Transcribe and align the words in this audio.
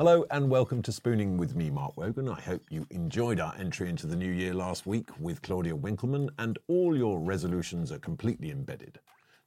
Hello 0.00 0.24
and 0.30 0.48
welcome 0.48 0.80
to 0.80 0.92
Spooning 0.92 1.36
with 1.36 1.54
me, 1.54 1.68
Mark 1.68 1.94
Wogan. 1.98 2.26
I 2.26 2.40
hope 2.40 2.62
you 2.70 2.86
enjoyed 2.88 3.38
our 3.38 3.54
entry 3.58 3.90
into 3.90 4.06
the 4.06 4.16
new 4.16 4.32
year 4.32 4.54
last 4.54 4.86
week 4.86 5.10
with 5.20 5.42
Claudia 5.42 5.76
Winkleman 5.76 6.30
and 6.38 6.58
all 6.68 6.96
your 6.96 7.20
resolutions 7.20 7.92
are 7.92 7.98
completely 7.98 8.50
embedded. 8.50 8.98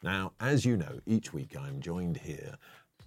Now, 0.03 0.33
as 0.39 0.63
you 0.63 0.77
know, 0.77 0.99
each 1.07 1.33
week 1.33 1.57
I'm 1.59 1.79
joined 1.79 2.17
here 2.17 2.55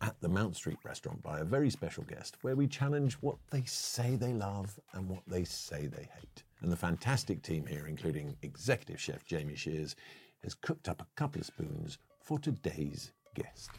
at 0.00 0.20
the 0.20 0.28
Mount 0.28 0.56
Street 0.56 0.78
restaurant 0.84 1.22
by 1.22 1.38
a 1.38 1.44
very 1.44 1.70
special 1.70 2.02
guest 2.02 2.36
where 2.42 2.56
we 2.56 2.66
challenge 2.66 3.14
what 3.20 3.36
they 3.52 3.62
say 3.64 4.16
they 4.16 4.32
love 4.32 4.80
and 4.94 5.08
what 5.08 5.22
they 5.28 5.44
say 5.44 5.86
they 5.86 6.08
hate. 6.18 6.42
And 6.62 6.72
the 6.72 6.76
fantastic 6.76 7.42
team 7.42 7.64
here, 7.64 7.86
including 7.86 8.36
executive 8.42 9.00
chef 9.00 9.24
Jamie 9.24 9.54
Shears, 9.54 9.94
has 10.42 10.54
cooked 10.54 10.88
up 10.88 11.00
a 11.00 11.06
couple 11.14 11.42
of 11.42 11.46
spoons 11.46 11.98
for 12.18 12.40
today's 12.40 13.12
guest. 13.36 13.70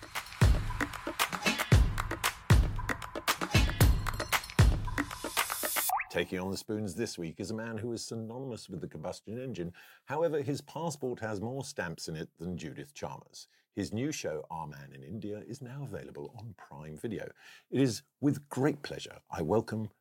Taking 6.17 6.39
on 6.39 6.49
the 6.49 6.57
spoons 6.57 6.95
this 6.95 7.15
week 7.19 7.35
is 7.37 7.51
a 7.51 7.53
man 7.53 7.77
who 7.77 7.93
is 7.93 8.03
synonymous 8.03 8.69
with 8.69 8.81
the 8.81 8.87
combustion 8.87 9.37
engine. 9.37 9.71
However, 10.05 10.41
his 10.41 10.61
passport 10.61 11.19
has 11.19 11.41
more 11.41 11.63
stamps 11.63 12.07
in 12.07 12.15
it 12.15 12.27
than 12.39 12.57
Judith 12.57 12.95
Chalmers. 12.95 13.49
His 13.75 13.93
new 13.93 14.11
show, 14.11 14.43
Our 14.49 14.65
Man 14.65 14.89
in 14.95 15.03
India, 15.03 15.43
is 15.47 15.61
now 15.61 15.83
available 15.83 16.33
on 16.39 16.55
Prime 16.57 16.97
Video. 16.97 17.29
It 17.69 17.81
is 17.81 18.01
with 18.19 18.49
great 18.49 18.81
pleasure 18.81 19.19
I 19.29 19.43
welcome 19.43 19.91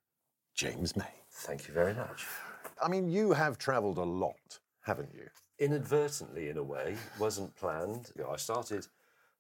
James 0.55 0.97
May. 0.97 1.05
Thank 1.31 1.69
you 1.69 1.75
very 1.75 1.92
much. 1.92 2.25
I 2.83 2.89
mean, 2.89 3.11
you 3.11 3.34
have 3.34 3.59
travelled 3.59 3.98
a 3.98 4.03
lot, 4.03 4.61
haven't 4.87 5.12
you? 5.12 5.27
Inadvertently, 5.59 6.48
in 6.48 6.56
a 6.56 6.62
way, 6.62 6.97
wasn't 7.19 7.55
planned. 7.56 8.10
You 8.16 8.22
know, 8.22 8.31
I 8.31 8.37
started 8.37 8.87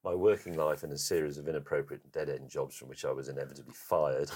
my 0.04 0.14
working 0.14 0.58
life 0.58 0.84
in 0.84 0.92
a 0.92 0.98
series 0.98 1.38
of 1.38 1.48
inappropriate 1.48 2.12
dead 2.12 2.28
end 2.28 2.50
jobs 2.50 2.76
from 2.76 2.88
which 2.90 3.06
I 3.06 3.12
was 3.12 3.30
inevitably 3.30 3.72
fired. 3.74 4.30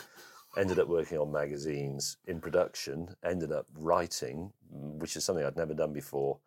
Ended 0.57 0.79
up 0.79 0.89
working 0.89 1.19
on 1.19 1.31
magazines 1.31 2.17
in 2.27 2.41
production, 2.41 3.15
ended 3.25 3.53
up 3.53 3.67
writing, 3.75 4.53
which 4.71 5.17
is 5.17 5.25
something 5.25 5.45
I'd 5.45 5.57
never 5.57 5.75
done 5.75 5.93
before. 5.93 6.39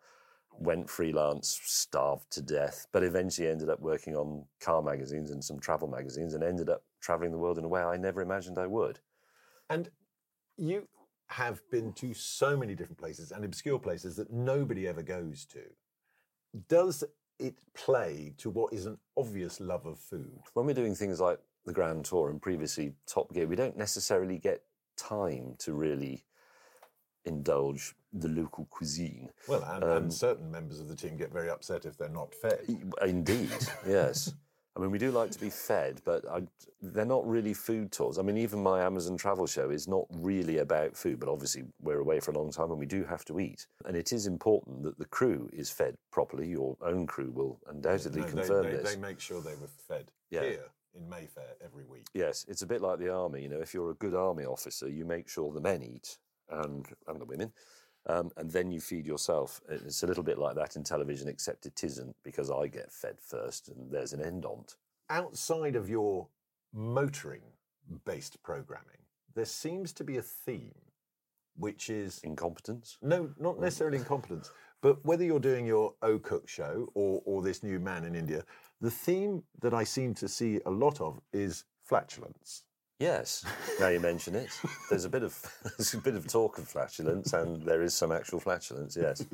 Went 0.56 0.88
freelance, 0.88 1.58
starved 1.64 2.30
to 2.32 2.42
death, 2.42 2.86
but 2.92 3.02
eventually 3.02 3.48
ended 3.48 3.68
up 3.68 3.80
working 3.80 4.14
on 4.14 4.44
car 4.60 4.82
magazines 4.82 5.30
and 5.30 5.42
some 5.42 5.58
travel 5.58 5.88
magazines 5.88 6.34
and 6.34 6.44
ended 6.44 6.68
up 6.68 6.84
traveling 7.00 7.32
the 7.32 7.38
world 7.38 7.58
in 7.58 7.64
a 7.64 7.68
way 7.68 7.82
I 7.82 7.96
never 7.96 8.20
imagined 8.20 8.58
I 8.58 8.66
would. 8.66 9.00
And 9.68 9.90
you 10.56 10.86
have 11.28 11.60
been 11.70 11.92
to 11.94 12.14
so 12.14 12.56
many 12.56 12.74
different 12.74 12.98
places 12.98 13.32
and 13.32 13.44
obscure 13.44 13.78
places 13.78 14.16
that 14.16 14.32
nobody 14.32 14.86
ever 14.86 15.02
goes 15.02 15.44
to. 15.46 15.62
Does 16.68 17.02
it 17.40 17.56
play 17.74 18.34
to 18.38 18.50
what 18.50 18.72
is 18.72 18.86
an 18.86 18.98
obvious 19.16 19.58
love 19.58 19.86
of 19.86 19.98
food? 19.98 20.40
When 20.52 20.66
we're 20.66 20.74
doing 20.74 20.94
things 20.94 21.20
like 21.20 21.40
the 21.64 21.72
Grand 21.72 22.04
Tour 22.04 22.30
and 22.30 22.40
previously 22.40 22.92
Top 23.06 23.32
Gear, 23.32 23.46
we 23.46 23.56
don't 23.56 23.76
necessarily 23.76 24.38
get 24.38 24.62
time 24.96 25.54
to 25.58 25.72
really 25.72 26.24
indulge 27.24 27.94
the 28.12 28.28
local 28.28 28.66
cuisine. 28.70 29.30
Well, 29.48 29.64
and, 29.64 29.82
Um, 29.84 29.90
and 29.90 30.12
certain 30.14 30.50
members 30.50 30.78
of 30.80 30.88
the 30.88 30.96
team 30.96 31.16
get 31.16 31.32
very 31.32 31.50
upset 31.50 31.84
if 31.84 31.96
they're 31.96 32.08
not 32.08 32.34
fed. 32.34 32.60
Indeed, 33.02 33.50
yes. 33.86 34.34
I 34.76 34.80
mean, 34.80 34.90
we 34.90 34.98
do 34.98 35.12
like 35.12 35.30
to 35.30 35.38
be 35.38 35.50
fed, 35.50 36.02
but 36.04 36.28
I, 36.28 36.42
they're 36.82 37.04
not 37.04 37.24
really 37.26 37.54
food 37.54 37.92
tours. 37.92 38.18
I 38.18 38.22
mean, 38.22 38.36
even 38.36 38.60
my 38.60 38.82
Amazon 38.82 39.16
travel 39.16 39.46
show 39.46 39.70
is 39.70 39.86
not 39.86 40.04
really 40.10 40.58
about 40.58 40.96
food, 40.96 41.20
but 41.20 41.28
obviously 41.28 41.62
we're 41.80 42.00
away 42.00 42.18
for 42.18 42.32
a 42.32 42.34
long 42.34 42.50
time 42.50 42.70
and 42.70 42.78
we 42.78 42.86
do 42.86 43.04
have 43.04 43.24
to 43.26 43.38
eat. 43.38 43.68
And 43.84 43.96
it 43.96 44.12
is 44.12 44.26
important 44.26 44.82
that 44.82 44.98
the 44.98 45.04
crew 45.06 45.48
is 45.52 45.70
fed 45.70 45.96
properly. 46.10 46.48
Your 46.48 46.76
own 46.82 47.06
crew 47.06 47.30
will 47.30 47.60
undoubtedly 47.68 48.22
No, 48.22 48.26
confirm 48.26 48.64
they, 48.64 48.70
this. 48.72 48.94
they 48.94 49.00
make 49.00 49.20
sure 49.20 49.40
they 49.40 49.54
were 49.54 49.68
fed 49.88 50.10
Yeah. 50.30 50.42
here 50.42 50.66
Mayfair 51.20 51.54
every 51.64 51.84
week. 51.84 52.06
Yes, 52.14 52.44
it's 52.48 52.62
a 52.62 52.66
bit 52.66 52.80
like 52.80 52.98
the 52.98 53.12
army. 53.12 53.42
You 53.42 53.48
know, 53.48 53.60
if 53.60 53.72
you're 53.74 53.90
a 53.90 53.94
good 54.04 54.14
army 54.14 54.44
officer, 54.44 54.88
you 54.88 55.04
make 55.04 55.28
sure 55.28 55.52
the 55.52 55.60
men 55.60 55.82
eat 55.82 56.18
and 56.50 56.86
and 57.08 57.20
the 57.20 57.24
women, 57.24 57.52
um, 58.06 58.30
and 58.36 58.50
then 58.50 58.70
you 58.70 58.80
feed 58.80 59.06
yourself. 59.06 59.60
It's 59.68 60.02
a 60.02 60.06
little 60.06 60.24
bit 60.24 60.38
like 60.38 60.56
that 60.56 60.76
in 60.76 60.82
television, 60.84 61.28
except 61.28 61.66
it 61.66 61.84
isn't 61.84 62.16
because 62.22 62.50
I 62.50 62.66
get 62.68 62.92
fed 62.92 63.16
first, 63.20 63.68
and 63.68 63.90
there's 63.90 64.12
an 64.12 64.22
end 64.22 64.44
on. 64.44 64.60
it. 64.60 64.74
Outside 65.10 65.76
of 65.76 65.88
your 65.88 66.28
motoring 66.72 67.42
based 68.04 68.42
programming, 68.42 69.02
there 69.34 69.44
seems 69.44 69.92
to 69.94 70.04
be 70.04 70.16
a 70.16 70.22
theme, 70.22 70.74
which 71.56 71.90
is 71.90 72.20
Incompetence. 72.24 72.98
no, 73.02 73.30
not 73.38 73.60
necessarily 73.60 73.98
incompetence, 73.98 74.50
but 74.80 75.04
whether 75.04 75.24
you're 75.24 75.40
doing 75.40 75.66
your 75.66 75.94
O 76.02 76.18
Cook 76.18 76.48
show 76.48 76.88
or, 76.94 77.22
or 77.24 77.42
this 77.42 77.62
new 77.62 77.78
man 77.78 78.04
in 78.04 78.14
India, 78.14 78.44
the 78.84 78.90
theme 78.90 79.42
that 79.62 79.72
I 79.72 79.82
seem 79.84 80.12
to 80.16 80.28
see 80.28 80.60
a 80.66 80.70
lot 80.70 81.00
of 81.00 81.18
is 81.32 81.64
flatulence. 81.82 82.64
Yes, 83.00 83.44
now 83.80 83.88
you 83.88 83.98
mention 83.98 84.34
it. 84.34 84.50
There's 84.90 85.06
a 85.06 85.08
bit 85.08 85.22
of 85.22 85.34
there's 85.76 85.94
a 85.94 85.98
bit 85.98 86.14
of 86.14 86.28
talk 86.28 86.58
of 86.58 86.68
flatulence, 86.68 87.32
and 87.32 87.62
there 87.62 87.82
is 87.82 87.94
some 87.94 88.12
actual 88.12 88.40
flatulence. 88.40 88.94
Yes, 88.94 89.24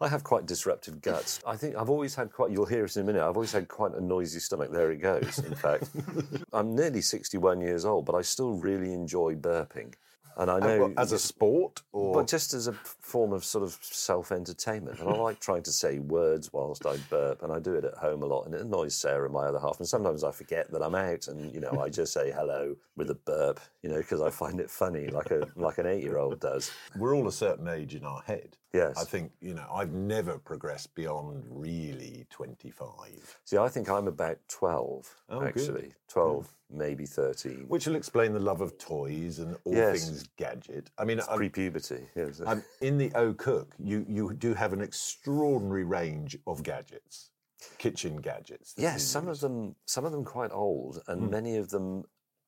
I 0.00 0.08
have 0.08 0.24
quite 0.24 0.46
disruptive 0.46 1.00
guts. 1.00 1.40
I 1.46 1.56
think 1.56 1.76
I've 1.76 1.88
always 1.88 2.16
had 2.16 2.32
quite. 2.32 2.50
You'll 2.50 2.66
hear 2.66 2.84
it 2.84 2.96
in 2.96 3.02
a 3.02 3.04
minute. 3.04 3.22
I've 3.22 3.36
always 3.36 3.52
had 3.52 3.68
quite 3.68 3.94
a 3.94 4.00
noisy 4.00 4.40
stomach. 4.40 4.72
There 4.72 4.90
it 4.90 4.98
goes. 4.98 5.38
In 5.38 5.54
fact, 5.54 5.90
I'm 6.52 6.74
nearly 6.74 7.00
61 7.00 7.60
years 7.60 7.84
old, 7.84 8.04
but 8.04 8.16
I 8.16 8.22
still 8.22 8.54
really 8.54 8.92
enjoy 8.92 9.36
burping. 9.36 9.94
And 10.38 10.50
I 10.50 10.60
know 10.60 10.94
as 10.96 11.10
a 11.10 11.18
sport, 11.18 11.82
or 11.92 12.14
but 12.14 12.28
just 12.28 12.54
as 12.54 12.68
a 12.68 12.72
form 12.72 13.32
of 13.32 13.44
sort 13.44 13.64
of 13.64 13.76
self 13.82 14.30
entertainment. 14.30 15.00
And 15.00 15.08
I 15.08 15.12
like 15.16 15.40
trying 15.40 15.64
to 15.64 15.72
say 15.72 15.98
words 15.98 16.52
whilst 16.52 16.86
I 16.86 16.96
burp, 17.10 17.42
and 17.42 17.52
I 17.52 17.58
do 17.58 17.74
it 17.74 17.84
at 17.84 17.94
home 17.94 18.22
a 18.22 18.26
lot, 18.26 18.46
and 18.46 18.54
it 18.54 18.60
annoys 18.60 18.94
Sarah, 18.94 19.24
and 19.24 19.34
my 19.34 19.46
other 19.46 19.58
half. 19.58 19.78
And 19.80 19.88
sometimes 19.88 20.22
I 20.22 20.30
forget 20.30 20.70
that 20.70 20.80
I'm 20.80 20.94
out, 20.94 21.26
and 21.26 21.52
you 21.52 21.60
know, 21.60 21.80
I 21.80 21.88
just 21.88 22.12
say 22.12 22.30
hello 22.30 22.76
with 22.96 23.10
a 23.10 23.16
burp, 23.16 23.58
you 23.82 23.90
know, 23.90 23.98
because 23.98 24.20
I 24.22 24.30
find 24.30 24.60
it 24.60 24.70
funny, 24.70 25.08
like 25.08 25.32
a 25.32 25.48
like 25.56 25.78
an 25.78 25.86
eight 25.86 26.04
year 26.04 26.18
old 26.18 26.38
does. 26.40 26.70
we're 26.96 27.16
all 27.16 27.26
a 27.26 27.32
certain 27.32 27.66
age 27.66 27.96
in 27.96 28.04
our 28.04 28.22
head. 28.22 28.56
Yes. 28.74 28.98
I 28.98 29.04
think, 29.04 29.32
you 29.40 29.54
know, 29.54 29.66
I've 29.72 29.92
never 29.92 30.38
progressed 30.38 30.94
beyond 30.94 31.44
really 31.48 32.26
25, 32.30 33.38
See, 33.44 33.56
I 33.56 33.68
think 33.68 33.88
I'm 33.88 34.06
about 34.08 34.38
12, 34.48 35.14
Oh, 35.30 35.40
good. 35.40 35.48
actually. 35.48 35.94
12, 36.08 36.54
maybe 36.70 37.06
13. 37.06 37.64
which 37.68 37.86
will 37.86 37.96
explain 37.96 38.32
the 38.34 38.40
love 38.40 38.60
of 38.60 38.76
toys 38.76 39.38
and 39.38 39.56
all 39.64 39.72
Yes. 39.74 40.04
things 40.04 40.28
gadget. 40.36 40.90
I 40.98 41.04
mean, 41.04 41.18
pre 41.34 41.48
puberty. 41.48 42.06
Yes. 42.14 42.40
I'm 42.46 42.62
in 42.82 42.98
the 42.98 43.10
O 43.14 43.32
Cook, 43.32 43.74
you, 43.78 44.04
you 44.08 44.34
do 44.34 44.52
have 44.52 44.74
an 44.74 44.82
extraordinary 44.82 45.84
range 45.84 46.36
of 46.46 46.62
gadgets, 46.62 47.30
kitchen 47.78 48.16
gadgets. 48.20 48.74
Yes, 48.76 49.02
some 49.02 49.28
of 49.28 49.40
them, 49.40 49.76
some 49.86 50.04
of 50.04 50.12
them 50.12 50.24
quite 50.24 50.52
old, 50.52 51.02
and 51.08 51.22
Hmm. 51.22 51.30
many 51.30 51.56
of 51.56 51.70
them 51.70 52.04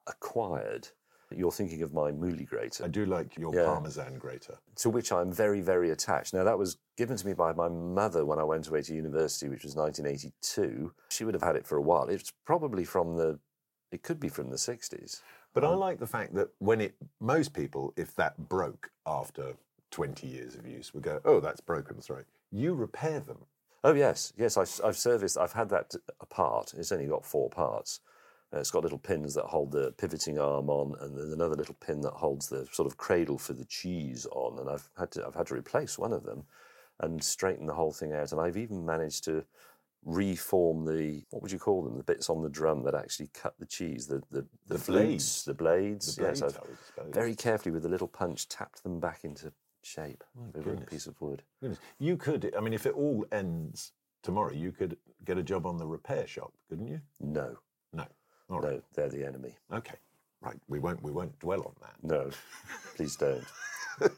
acquired. 0.06 0.88
You're 1.34 1.52
thinking 1.52 1.82
of 1.82 1.92
my 1.94 2.10
Mouli 2.10 2.44
grater. 2.44 2.84
I 2.84 2.88
do 2.88 3.06
like 3.06 3.36
your 3.36 3.54
Yeah. 3.54 3.66
Parmesan 3.66 4.18
grater. 4.18 4.58
to 4.76 4.90
which 4.90 5.12
I'm 5.12 5.32
very, 5.32 5.60
very 5.60 5.90
attached. 5.90 6.34
Now, 6.34 6.44
that 6.44 6.58
was 6.58 6.78
given 6.96 7.16
to 7.16 7.26
me 7.26 7.34
by 7.34 7.52
my 7.52 7.68
mother 7.68 8.24
when 8.24 8.38
I 8.38 8.44
went 8.44 8.66
away 8.68 8.82
to 8.82 8.94
university, 8.94 9.48
which 9.48 9.62
was 9.64 9.76
1982. 9.76 10.92
She 11.10 11.24
would 11.24 11.34
have 11.34 11.42
had 11.42 11.56
it 11.56 11.66
for 11.66 11.76
a 11.76 11.82
while. 11.82 12.08
It's 12.08 12.32
probably 12.44 12.84
from 12.84 13.16
the 13.16 13.38
It 13.92 14.02
could 14.02 14.20
be 14.20 14.28
from 14.28 14.50
the 14.50 14.56
60s. 14.56 15.20
But 15.52 15.64
I 15.64 15.68
um, 15.72 15.78
like 15.80 15.98
the 15.98 16.06
fact 16.06 16.34
that 16.34 16.48
when 16.58 16.80
it, 16.80 16.94
most 17.20 17.52
people, 17.54 17.92
if 17.96 18.14
that 18.16 18.48
broke 18.48 18.90
after 19.04 19.54
20 19.90 20.26
years 20.28 20.54
of 20.54 20.64
use, 20.66 20.94
would 20.94 21.02
go, 21.02 21.20
oh, 21.24 21.40
that's 21.40 21.60
broken, 21.60 22.00
sorry. 22.00 22.24
You 22.52 22.74
repair 22.74 23.18
them. 23.20 23.38
Oh, 23.82 23.94
yes. 23.94 24.32
Yes, 24.36 24.56
I've, 24.56 24.80
I've 24.84 24.96
serviced, 24.96 25.36
I've 25.38 25.54
had 25.54 25.68
that 25.70 25.94
apart. 26.20 26.74
It's 26.76 26.92
only 26.92 27.06
got 27.06 27.24
four 27.24 27.50
parts. 27.50 28.00
Uh, 28.52 28.58
it's 28.58 28.70
got 28.70 28.82
little 28.82 28.98
pins 28.98 29.34
that 29.34 29.44
hold 29.44 29.70
the 29.70 29.92
pivoting 29.92 30.38
arm 30.38 30.68
on, 30.68 30.94
and 31.00 31.16
then 31.16 31.30
another 31.32 31.54
little 31.54 31.76
pin 31.80 32.00
that 32.00 32.12
holds 32.14 32.48
the 32.48 32.66
sort 32.72 32.86
of 32.86 32.96
cradle 32.96 33.38
for 33.38 33.52
the 33.52 33.64
cheese 33.64 34.26
on. 34.32 34.58
And 34.58 34.68
I've 34.68 34.88
had 34.98 35.10
to, 35.12 35.26
I've 35.26 35.34
had 35.36 35.46
to 35.48 35.54
replace 35.54 35.98
one 35.98 36.12
of 36.12 36.24
them 36.24 36.42
and 37.00 37.22
straighten 37.22 37.66
the 37.66 37.74
whole 37.74 37.92
thing 37.92 38.12
out. 38.12 38.32
And 38.32 38.40
I've 38.40 38.56
even 38.56 38.84
managed 38.84 39.24
to 39.24 39.44
reform 40.04 40.84
the 40.86 41.22
what 41.30 41.42
would 41.42 41.52
you 41.52 41.58
call 41.58 41.82
them? 41.84 41.96
The 41.96 42.02
bits 42.04 42.30
on 42.30 42.42
the 42.42 42.48
drum 42.48 42.82
that 42.84 42.94
actually 42.94 43.28
cut 43.34 43.54
the 43.58 43.66
cheese, 43.66 44.06
the 44.06 44.22
the, 44.30 44.46
the, 44.66 44.78
The 44.78 44.92
blades. 44.92 45.44
the 45.44 45.54
blades. 45.54 46.16
The 46.16 46.22
yes, 46.24 46.42
I've 46.42 46.56
I 46.56 46.60
would 46.68 46.78
suppose. 46.86 47.14
very 47.14 47.34
carefully 47.34 47.72
with 47.72 47.84
a 47.84 47.88
little 47.88 48.08
punch 48.08 48.48
tapped 48.48 48.82
them 48.82 48.98
back 48.98 49.24
into 49.24 49.52
shape 49.82 50.24
with 50.54 50.66
a 50.66 50.86
piece 50.86 51.06
of 51.06 51.20
wood. 51.20 51.42
Goodness. 51.60 51.78
You 51.98 52.16
could, 52.16 52.52
I 52.56 52.60
mean, 52.60 52.72
if 52.74 52.84
it 52.86 52.94
all 52.94 53.24
ends 53.32 53.92
tomorrow, 54.22 54.52
you 54.52 54.72
could 54.72 54.96
get 55.24 55.38
a 55.38 55.42
job 55.42 55.66
on 55.66 55.76
the 55.78 55.86
repair 55.86 56.26
shop, 56.26 56.52
couldn't 56.68 56.88
you? 56.88 57.00
No, 57.20 57.56
No. 57.92 58.04
All 58.50 58.60
right. 58.60 58.72
no, 58.72 58.82
they're 58.94 59.08
the 59.08 59.24
enemy. 59.26 59.54
Okay. 59.72 59.96
Right. 60.42 60.56
We 60.68 60.78
won't. 60.78 61.02
We 61.02 61.12
won't 61.12 61.38
dwell 61.38 61.62
on 61.62 61.74
that. 61.82 61.96
No, 62.02 62.30
please 62.96 63.16
don't. 63.16 63.44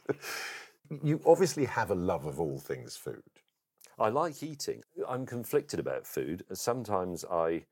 You 1.02 1.20
obviously 1.24 1.64
have 1.64 1.90
a 1.90 1.94
love 1.94 2.26
of 2.26 2.38
all 2.38 2.58
things 2.58 2.96
food. 2.96 3.22
I 3.98 4.08
like 4.10 4.42
eating. 4.42 4.82
I'm 5.08 5.24
conflicted 5.24 5.80
about 5.80 6.06
food. 6.06 6.44
Sometimes 6.52 7.24
I, 7.30 7.64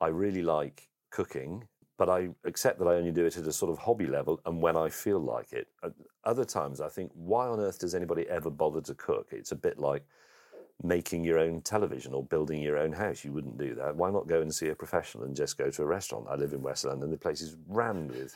I 0.00 0.08
really 0.08 0.42
like 0.42 0.88
cooking, 1.10 1.68
but 1.96 2.08
I 2.10 2.30
accept 2.44 2.78
that 2.80 2.88
I 2.88 2.94
only 2.96 3.12
do 3.12 3.24
it 3.24 3.36
at 3.38 3.46
a 3.46 3.52
sort 3.52 3.72
of 3.72 3.78
hobby 3.78 4.06
level 4.06 4.40
and 4.44 4.60
when 4.60 4.76
I 4.76 4.88
feel 4.90 5.20
like 5.20 5.52
it. 5.52 5.68
At 5.82 5.92
Other 6.24 6.44
times 6.44 6.80
I 6.80 6.88
think, 6.88 7.12
why 7.14 7.46
on 7.46 7.60
earth 7.60 7.78
does 7.78 7.94
anybody 7.94 8.28
ever 8.28 8.50
bother 8.50 8.80
to 8.82 8.94
cook? 8.94 9.28
It's 9.30 9.52
a 9.52 9.56
bit 9.56 9.78
like 9.78 10.04
making 10.82 11.24
your 11.24 11.38
own 11.38 11.60
television 11.62 12.12
or 12.14 12.24
building 12.24 12.60
your 12.60 12.78
own 12.78 12.92
house. 12.92 13.24
You 13.24 13.32
wouldn't 13.32 13.58
do 13.58 13.74
that. 13.76 13.96
Why 13.96 14.10
not 14.10 14.26
go 14.26 14.40
and 14.40 14.54
see 14.54 14.68
a 14.68 14.74
professional 14.74 15.24
and 15.24 15.36
just 15.36 15.56
go 15.56 15.70
to 15.70 15.82
a 15.82 15.86
restaurant? 15.86 16.26
I 16.28 16.34
live 16.34 16.52
in 16.52 16.62
West 16.62 16.84
London. 16.84 17.10
The 17.10 17.16
place 17.16 17.40
is 17.40 17.56
rammed 17.68 18.10
with 18.10 18.34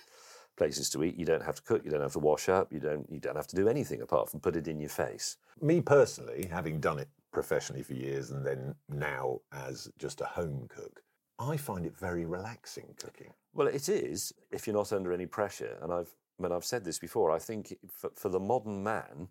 places 0.57 0.91
to 0.91 1.05
eat. 1.05 1.17
You 1.17 1.25
don't 1.25 1.45
have 1.45 1.57
to 1.57 1.63
cook. 1.63 1.83
You 1.85 1.91
don't 1.91 2.01
have 2.01 2.13
to 2.13 2.19
wash 2.19 2.49
up. 2.49 2.73
You 2.73 2.81
don't. 2.81 3.11
You 3.11 3.21
don't 3.21 3.37
have 3.37 3.47
to 3.49 3.57
do 3.57 3.69
anything 3.69 4.03
apart 4.03 4.31
from 4.31 4.41
put 4.41 4.57
it 4.57 4.69
in 4.69 4.81
your 4.81 4.91
face. 4.91 5.37
Me 5.61 5.81
personally, 5.81 6.49
having 6.51 6.81
done 6.81 6.99
it 6.99 7.09
professionally 7.33 7.83
for 7.83 7.95
years 7.95 8.31
and 8.31 8.45
then 8.45 8.75
now 8.89 9.41
as 9.53 9.91
just 9.99 10.21
a 10.21 10.25
home 10.25 10.67
cook, 10.69 11.03
I 11.39 11.57
find 11.57 11.87
it 11.87 11.97
very 11.97 12.25
relaxing 12.25 12.95
cooking. 12.99 13.33
Well, 13.55 13.69
it 13.69 13.89
is 13.89 14.33
if 14.51 14.67
you're 14.67 14.77
not 14.77 14.93
under 14.93 15.13
any 15.13 15.27
pressure. 15.27 15.79
And 15.83 15.93
I've, 15.93 16.13
I 16.39 16.43
mean, 16.43 16.53
I've 16.53 16.65
said 16.65 16.85
this 16.85 16.99
before. 16.99 17.31
I 17.31 17.39
think 17.39 17.77
for, 17.91 18.11
for 18.15 18.29
the 18.29 18.41
modern 18.41 18.83
man, 18.83 19.29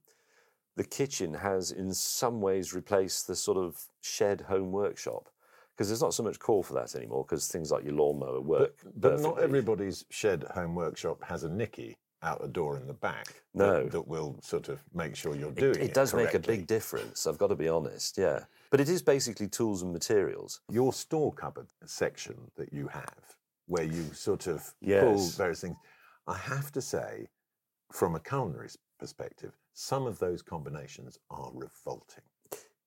the 0.77 0.83
kitchen 0.83 1.33
has 1.33 1.71
in 1.71 1.91
some 1.91 2.39
ways 2.39 2.73
replaced 2.73 3.27
the 3.27 3.35
sort 3.35 3.57
of 3.57 3.83
shed 4.01 4.41
home 4.41 4.71
workshop 4.71 5.27
because 5.75 5.89
there's 5.89 6.01
not 6.01 6.13
so 6.13 6.23
much 6.23 6.39
call 6.39 6.63
for 6.63 6.73
that 6.75 6.95
anymore 6.95 7.25
because 7.27 7.47
things 7.47 7.71
like 7.71 7.83
your 7.83 7.93
lawnmower 7.93 8.39
work. 8.39 8.75
But 8.95 9.19
not 9.19 9.39
everybody's 9.39 10.05
shed 10.09 10.45
home 10.51 10.75
workshop 10.75 11.23
has 11.23 11.43
a 11.43 11.49
nicky 11.49 11.97
out 12.23 12.41
the 12.41 12.47
door 12.47 12.77
in 12.77 12.87
the 12.87 12.93
back. 12.93 13.41
No. 13.53 13.83
That, 13.83 13.91
that 13.91 14.07
will 14.07 14.39
sort 14.41 14.69
of 14.69 14.83
make 14.93 15.15
sure 15.15 15.35
you're 15.35 15.51
doing 15.51 15.75
it. 15.75 15.81
it 15.81 15.93
does 15.93 16.13
make 16.13 16.33
a 16.33 16.39
big 16.39 16.67
difference. 16.67 17.27
I've 17.27 17.37
got 17.37 17.47
to 17.47 17.55
be 17.55 17.67
honest. 17.67 18.17
Yeah, 18.17 18.41
but 18.69 18.79
it 18.79 18.89
is 18.89 19.01
basically 19.01 19.47
tools 19.47 19.81
and 19.81 19.91
materials. 19.91 20.61
Your 20.71 20.93
store 20.93 21.33
cupboard 21.33 21.67
section 21.85 22.35
that 22.55 22.71
you 22.71 22.87
have, 22.87 23.35
where 23.67 23.83
you 23.83 24.03
sort 24.13 24.47
of 24.47 24.73
pull 24.83 25.27
various 25.29 25.61
things, 25.61 25.75
I 26.27 26.37
have 26.37 26.71
to 26.73 26.81
say, 26.81 27.27
from 27.91 28.15
a 28.15 28.19
culinary 28.19 28.69
perspective, 28.99 29.53
some 29.79 30.07
of 30.07 30.17
those 30.17 30.41
combinations 30.41 31.19
are 31.29 31.51
revolting. 31.53 32.23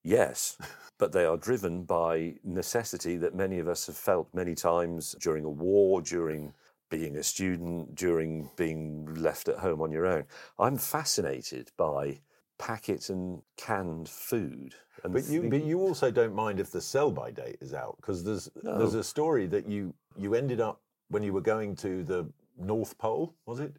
Yes, 0.02 0.58
but 0.98 1.12
they 1.12 1.24
are 1.24 1.36
driven 1.36 1.84
by 1.84 2.34
necessity 2.42 3.16
that 3.18 3.32
many 3.32 3.60
of 3.60 3.68
us 3.68 3.86
have 3.86 3.96
felt 3.96 4.28
many 4.34 4.56
times 4.56 5.14
during 5.20 5.44
a 5.44 5.48
war, 5.48 6.02
during 6.02 6.52
being 6.90 7.14
a 7.16 7.22
student, 7.22 7.94
during 7.94 8.50
being 8.56 9.06
left 9.14 9.46
at 9.46 9.58
home 9.58 9.80
on 9.80 9.92
your 9.92 10.04
own. 10.04 10.24
I'm 10.58 10.76
fascinated 10.76 11.70
by 11.76 12.22
packet 12.58 13.08
and 13.08 13.40
canned 13.56 14.08
food. 14.08 14.74
And 15.04 15.12
But 15.12 15.28
you, 15.28 15.42
think- 15.42 15.52
but 15.52 15.62
you 15.62 15.78
also 15.80 16.10
don't 16.10 16.34
mind 16.34 16.58
if 16.58 16.72
the 16.72 16.80
sell-by 16.80 17.30
date 17.30 17.58
is 17.60 17.72
out 17.72 17.98
because 18.00 18.24
there's 18.24 18.50
there's 18.64 18.94
a 18.94 19.04
story 19.04 19.46
that 19.46 19.68
you 19.68 19.94
you 20.16 20.34
ended 20.34 20.60
up 20.60 20.80
when 21.08 21.22
you 21.22 21.32
were 21.32 21.40
going 21.40 21.76
to 21.76 22.02
the 22.02 22.28
North 22.58 22.98
Pole, 22.98 23.36
was 23.46 23.60
it? 23.60 23.76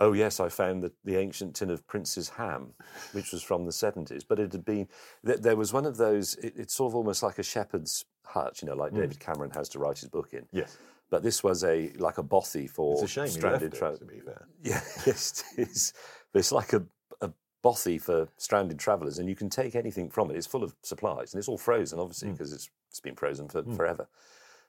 Oh 0.00 0.14
yes, 0.14 0.40
I 0.40 0.48
found 0.48 0.82
the, 0.82 0.90
the 1.04 1.16
ancient 1.16 1.54
tin 1.54 1.68
of 1.68 1.86
Prince's 1.86 2.30
ham, 2.30 2.72
which 3.12 3.32
was 3.32 3.42
from 3.42 3.66
the 3.66 3.72
seventies. 3.72 4.24
But 4.24 4.40
it 4.40 4.50
had 4.50 4.64
been 4.64 4.88
th- 5.24 5.40
there 5.40 5.56
was 5.56 5.74
one 5.74 5.84
of 5.84 5.98
those. 5.98 6.36
It, 6.36 6.54
it's 6.56 6.74
sort 6.74 6.92
of 6.92 6.96
almost 6.96 7.22
like 7.22 7.38
a 7.38 7.42
shepherd's 7.42 8.06
hut, 8.24 8.62
you 8.62 8.68
know, 8.68 8.74
like 8.74 8.92
hmm. 8.92 9.00
David 9.00 9.20
Cameron 9.20 9.50
has 9.50 9.68
to 9.70 9.78
write 9.78 9.98
his 9.98 10.08
book 10.08 10.30
in. 10.32 10.46
Yes. 10.52 10.78
But 11.10 11.22
this 11.22 11.44
was 11.44 11.64
a 11.64 11.92
like 11.98 12.16
a 12.16 12.22
bothy 12.22 12.66
for 12.66 12.94
It's 12.94 13.02
a 13.02 13.08
shame 13.08 13.28
stranded 13.28 13.74
it, 13.74 13.78
tra- 13.78 13.98
to 13.98 14.04
be 14.04 14.20
fair. 14.20 14.46
Yeah, 14.62 14.80
yes, 15.06 15.44
it 15.58 15.68
is. 15.68 15.92
But 16.32 16.38
it's 16.38 16.52
like 16.52 16.72
a, 16.72 16.82
a 17.20 17.30
bothy 17.62 18.00
for 18.00 18.26
stranded 18.38 18.78
travellers, 18.78 19.18
and 19.18 19.28
you 19.28 19.36
can 19.36 19.50
take 19.50 19.74
anything 19.74 20.08
from 20.08 20.30
it. 20.30 20.36
It's 20.36 20.46
full 20.46 20.64
of 20.64 20.74
supplies, 20.82 21.34
and 21.34 21.38
it's 21.38 21.48
all 21.48 21.58
frozen, 21.58 21.98
obviously, 21.98 22.28
hmm. 22.28 22.34
because 22.34 22.54
it's, 22.54 22.70
it's 22.88 23.00
been 23.00 23.16
frozen 23.16 23.48
for 23.48 23.60
hmm. 23.60 23.74
forever. 23.74 24.08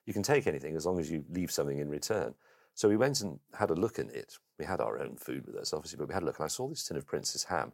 You 0.05 0.13
can 0.13 0.23
take 0.23 0.45
anything 0.45 0.75
as 0.75 0.85
long 0.85 0.99
as 0.99 1.09
you 1.09 1.23
leave 1.29 1.51
something 1.51 1.77
in 1.77 1.87
return. 1.87 2.33
So 2.73 2.88
we 2.89 2.97
went 2.97 3.21
and 3.21 3.39
had 3.53 3.69
a 3.69 3.75
look 3.75 4.00
at 4.00 4.09
it. 4.09 4.38
We 4.57 4.65
had 4.65 4.81
our 4.81 5.00
own 5.00 5.15
food 5.18 5.45
with 5.45 5.56
us, 5.56 5.73
obviously, 5.73 5.97
but 5.97 6.07
we 6.07 6.13
had 6.13 6.23
a 6.23 6.25
look, 6.25 6.39
and 6.39 6.45
I 6.45 6.50
saw 6.50 6.68
this 6.68 6.83
tin 6.85 6.97
of 6.97 7.06
Prince's 7.06 7.44
ham, 7.45 7.73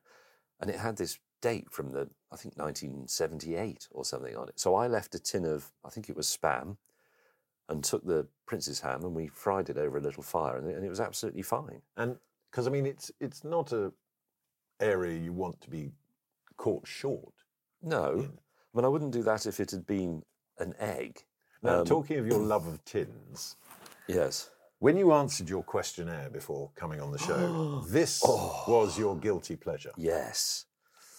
and 0.59 0.69
it 0.69 0.79
had 0.79 0.97
this 0.97 1.19
date 1.41 1.67
from 1.71 1.91
the, 1.91 2.09
I 2.31 2.35
think, 2.35 2.57
1978 2.57 3.87
or 3.91 4.03
something 4.03 4.35
on 4.35 4.49
it. 4.49 4.59
So 4.59 4.75
I 4.75 4.87
left 4.87 5.15
a 5.15 5.19
tin 5.19 5.45
of, 5.45 5.71
I 5.85 5.89
think 5.89 6.09
it 6.09 6.15
was 6.15 6.27
spam, 6.27 6.77
and 7.69 7.83
took 7.83 8.05
the 8.05 8.27
Prince's 8.45 8.79
ham, 8.79 9.03
and 9.03 9.13
we 9.13 9.27
fried 9.27 9.69
it 9.69 9.77
over 9.77 9.97
a 9.97 10.01
little 10.01 10.23
fire, 10.23 10.57
and 10.57 10.69
it, 10.69 10.75
and 10.75 10.85
it 10.85 10.89
was 10.89 11.01
absolutely 11.01 11.41
fine. 11.43 11.81
And 11.97 12.17
because 12.49 12.65
I 12.65 12.69
mean, 12.71 12.85
it's 12.85 13.11
it's 13.19 13.43
not 13.43 13.71
a 13.73 13.91
area 14.79 15.19
you 15.19 15.33
want 15.33 15.59
to 15.61 15.69
be 15.69 15.91
caught 16.55 16.87
short. 16.87 17.33
No, 17.81 18.29
I 18.73 18.77
mean 18.77 18.85
I 18.85 18.87
wouldn't 18.87 19.11
do 19.11 19.23
that 19.23 19.45
if 19.45 19.59
it 19.59 19.71
had 19.71 19.85
been 19.85 20.23
an 20.59 20.73
egg. 20.79 21.25
Now, 21.61 21.81
Um, 21.81 21.85
talking 21.85 22.17
of 22.17 22.27
your 22.27 22.39
love 22.53 22.67
of 22.67 22.83
tins, 22.85 23.57
Yes. 24.07 24.49
When 24.79 24.97
you 24.97 25.11
answered 25.13 25.49
your 25.49 25.63
questionnaire 25.63 26.29
before 26.29 26.71
coming 26.75 27.01
on 27.01 27.11
the 27.11 27.17
show, 27.17 27.81
this 27.89 28.21
Oh. 28.25 28.63
was 28.67 28.97
your 28.97 29.15
guilty 29.17 29.55
pleasure. 29.55 29.91
Yes. 29.97 30.65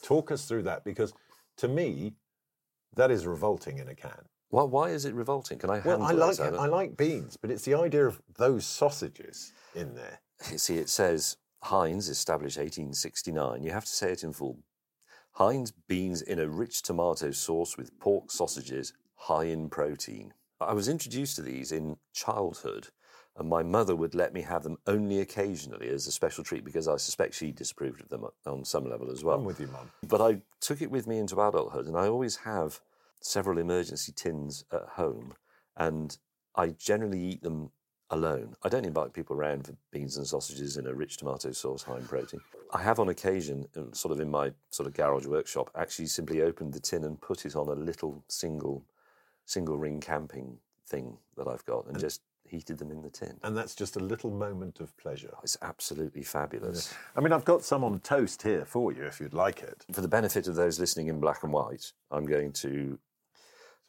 Talk 0.03 0.31
us 0.31 0.47
through 0.47 0.62
that 0.65 0.85
because 0.85 1.12
to 1.59 1.69
me, 1.69 2.15
that 2.95 3.11
is 3.11 3.27
revolting 3.27 3.79
in 3.79 3.88
a 3.88 3.95
can. 3.95 4.25
Why? 4.50 4.62
Why 4.62 4.91
is 4.91 5.05
it 5.05 5.15
revolting? 5.15 5.59
Can 5.59 5.71
I 5.71 5.81
Well, 5.81 6.00
handle 6.00 6.23
I 6.23 6.27
like 6.27 6.38
it? 6.38 6.55
I 6.55 6.67
like 6.67 6.97
beans, 6.97 7.37
but 7.37 7.50
it's 7.50 7.65
the 7.65 7.75
idea 7.75 8.07
of 8.07 8.21
those 8.38 8.65
sausages 8.65 9.53
in 9.75 9.95
there. 9.95 10.21
You 10.50 10.59
See, 10.67 10.79
it 10.79 10.88
says 10.88 11.37
Heinz 11.65 12.09
established 12.09 12.57
1869. 12.57 13.62
You 13.62 13.73
have 13.73 13.85
to 13.85 13.91
say 13.93 14.12
it 14.12 14.23
in 14.25 14.33
full. 14.33 14.59
Heinz 15.33 15.73
beans 15.88 16.23
in 16.23 16.38
a 16.38 16.49
rich 16.49 16.83
tomato 16.83 17.31
sauce 17.33 17.77
with 17.77 17.97
pork 18.00 18.31
sausages, 18.31 18.93
high 19.17 19.45
in 19.45 19.69
protein. 19.69 20.33
I 20.61 20.73
was 20.73 20.88
introduced 20.88 21.37
to 21.37 21.43
these 21.43 21.71
in 21.71 21.97
childhood, 22.12 22.88
and 23.38 23.49
my 23.49 23.62
mother 23.62 23.95
would 23.95 24.14
let 24.14 24.35
me 24.35 24.42
have 24.42 24.64
them 24.64 24.78
only 24.87 25.21
occasionally 25.21 25.88
as 25.88 26.07
a 26.07 26.12
special 26.12 26.42
treat 26.42 26.64
because 26.64 26.88
I 26.88 26.97
suspect 26.97 27.35
she 27.35 27.52
disapproved 27.52 28.00
of 28.00 28.09
them 28.09 28.26
on 28.47 28.64
some 28.64 28.88
level 28.88 29.11
as 29.11 29.23
well. 29.23 29.38
I'm 29.38 29.45
with 29.45 29.61
you, 29.61 29.68
Mum. 29.68 29.90
But 30.07 30.21
I 30.21 30.42
took 30.61 30.83
it 30.83 30.90
with 30.90 31.07
me 31.07 31.18
into 31.18 31.40
adulthood, 31.40 31.87
and 31.87 31.97
I 31.97 32.09
always 32.09 32.37
have 32.37 32.80
several 33.21 33.59
emergency 33.59 34.12
tins 34.12 34.64
at 34.73 34.83
home, 34.83 35.35
and 35.76 36.18
I 36.57 36.68
generally 36.68 37.21
eat 37.21 37.42
them 37.42 37.71
alone. 38.11 38.54
I 38.62 38.68
don't 38.68 38.87
invite 38.87 39.12
people 39.12 39.37
around 39.37 39.66
for 39.66 39.75
beans 39.92 40.16
and 40.16 40.26
sausages 40.26 40.76
in 40.76 40.87
a 40.87 40.95
rich 40.95 41.18
tomato 41.18 41.52
sauce, 41.52 41.83
high 41.83 41.99
in 41.99 42.07
protein. 42.07 42.40
I 42.73 42.83
have 42.83 42.99
on 42.99 43.09
occasion, 43.09 43.66
sort 43.92 44.12
of 44.12 44.21
in 44.21 44.30
my 44.30 44.52
sort 44.71 44.87
of 44.87 44.95
garage 44.95 45.26
workshop, 45.26 45.71
actually 45.76 46.07
simply 46.07 46.42
opened 46.42 46.73
the 46.73 46.80
tin 46.80 47.04
and 47.04 47.21
put 47.21 47.45
it 47.47 47.54
on 47.54 47.68
a 47.68 47.75
little 47.75 48.25
single, 48.28 48.85
single 49.45 49.78
ring 49.78 50.00
camping 50.00 50.59
thing 50.87 51.18
that 51.37 51.47
I've 51.47 51.64
got, 51.66 51.87
and 51.87 51.99
just 51.99 52.23
heated 52.49 52.78
them 52.78 52.90
in 52.90 53.02
the 53.02 53.11
tin. 53.11 53.38
And 53.43 53.57
that's 53.57 53.75
just 53.75 53.97
a 53.97 54.00
little 54.00 54.31
moment 54.31 54.81
of 54.81 54.97
pleasure. 54.97 55.35
It's 55.43 55.57
absolutely 55.62 56.23
fabulous. 56.23 56.95
I 57.17 57.21
mean, 57.21 57.33
I've 57.33 57.45
got 57.45 57.64
some 57.64 57.85
on 57.85 58.00
toast 58.00 58.43
here 58.43 58.64
for 58.64 58.93
you 58.93 59.05
if 59.05 59.21
you'd 59.21 59.35
like 59.35 59.62
it. 59.62 59.85
For 59.93 60.00
the 60.00 60.09
benefit 60.09 60.49
of 60.49 60.55
those 60.55 60.81
listening 60.81 61.09
in 61.09 61.21
black 61.21 61.43
and 61.43 61.52
white, 61.52 61.93
I'm 62.11 62.26
going 62.26 62.52
to 62.55 62.99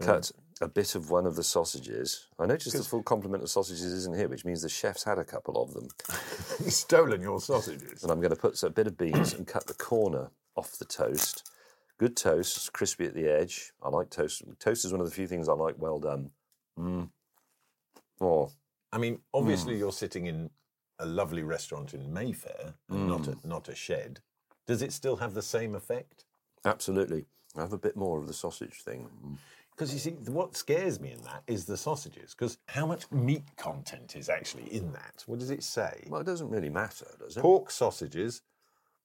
cut 0.01 0.31
a 0.61 0.67
bit 0.67 0.95
of 0.95 1.09
one 1.09 1.25
of 1.25 1.35
the 1.35 1.43
sausages. 1.43 2.27
I 2.37 2.45
noticed 2.45 2.75
the 2.75 2.83
full 2.83 3.03
complement 3.03 3.43
of 3.43 3.49
sausages 3.49 3.93
isn't 3.93 4.15
here, 4.15 4.27
which 4.27 4.45
means 4.45 4.61
the 4.61 4.69
chef's 4.69 5.03
had 5.03 5.17
a 5.17 5.23
couple 5.23 5.61
of 5.61 5.73
them. 5.73 5.87
He's 6.63 6.77
stolen 6.77 7.21
your 7.21 7.39
sausages. 7.39 8.03
And 8.03 8.11
I'm 8.11 8.19
going 8.19 8.33
to 8.33 8.39
put 8.39 8.61
a 8.63 8.69
bit 8.69 8.87
of 8.87 8.97
beans 8.97 9.33
and 9.33 9.47
cut 9.47 9.67
the 9.67 9.73
corner 9.73 10.31
off 10.55 10.77
the 10.77 10.85
toast. 10.85 11.49
Good 11.97 12.15
toast, 12.15 12.71
crispy 12.73 13.05
at 13.05 13.13
the 13.13 13.27
edge. 13.27 13.71
I 13.83 13.89
like 13.89 14.09
toast. 14.09 14.43
Toast 14.59 14.85
is 14.85 14.91
one 14.91 15.01
of 15.01 15.07
the 15.07 15.13
few 15.13 15.27
things 15.27 15.49
I 15.49 15.53
like 15.53 15.75
well 15.77 15.99
done. 15.99 16.31
Mm. 16.77 17.09
Oh, 18.21 18.51
I 18.91 18.97
mean, 18.97 19.19
obviously, 19.33 19.77
you're 19.77 19.91
sitting 19.91 20.25
in 20.25 20.49
a 20.99 21.05
lovely 21.05 21.43
restaurant 21.43 21.93
in 21.93 22.11
Mayfair, 22.11 22.75
and 22.89 23.07
not 23.07 23.21
Mm. 23.21 23.43
a 23.43 23.47
not 23.47 23.69
a 23.69 23.75
shed. 23.75 24.21
Does 24.65 24.81
it 24.81 24.91
still 24.93 25.17
have 25.17 25.33
the 25.33 25.41
same 25.41 25.75
effect? 25.75 26.25
Absolutely. 26.65 27.25
I 27.55 27.61
have 27.61 27.73
a 27.73 27.77
bit 27.77 27.95
more 27.95 28.19
of 28.19 28.27
the 28.27 28.33
sausage 28.33 28.81
thing. 28.83 29.09
Because 29.71 29.93
you 29.93 29.99
see, 29.99 30.11
what 30.31 30.55
scares 30.57 30.99
me 30.99 31.11
in 31.11 31.21
that 31.23 31.43
is 31.47 31.65
the 31.65 31.77
sausages. 31.77 32.35
Because 32.35 32.57
how 32.67 32.85
much 32.85 33.09
meat 33.11 33.45
content 33.55 34.15
is 34.15 34.27
actually 34.29 34.71
in 34.73 34.91
that? 34.91 35.23
What 35.25 35.39
does 35.39 35.49
it 35.49 35.63
say? 35.63 36.03
Well, 36.09 36.19
it 36.21 36.25
doesn't 36.25 36.49
really 36.49 36.69
matter, 36.69 37.07
does 37.17 37.37
it? 37.37 37.41
Pork 37.41 37.71
sausages, 37.71 38.41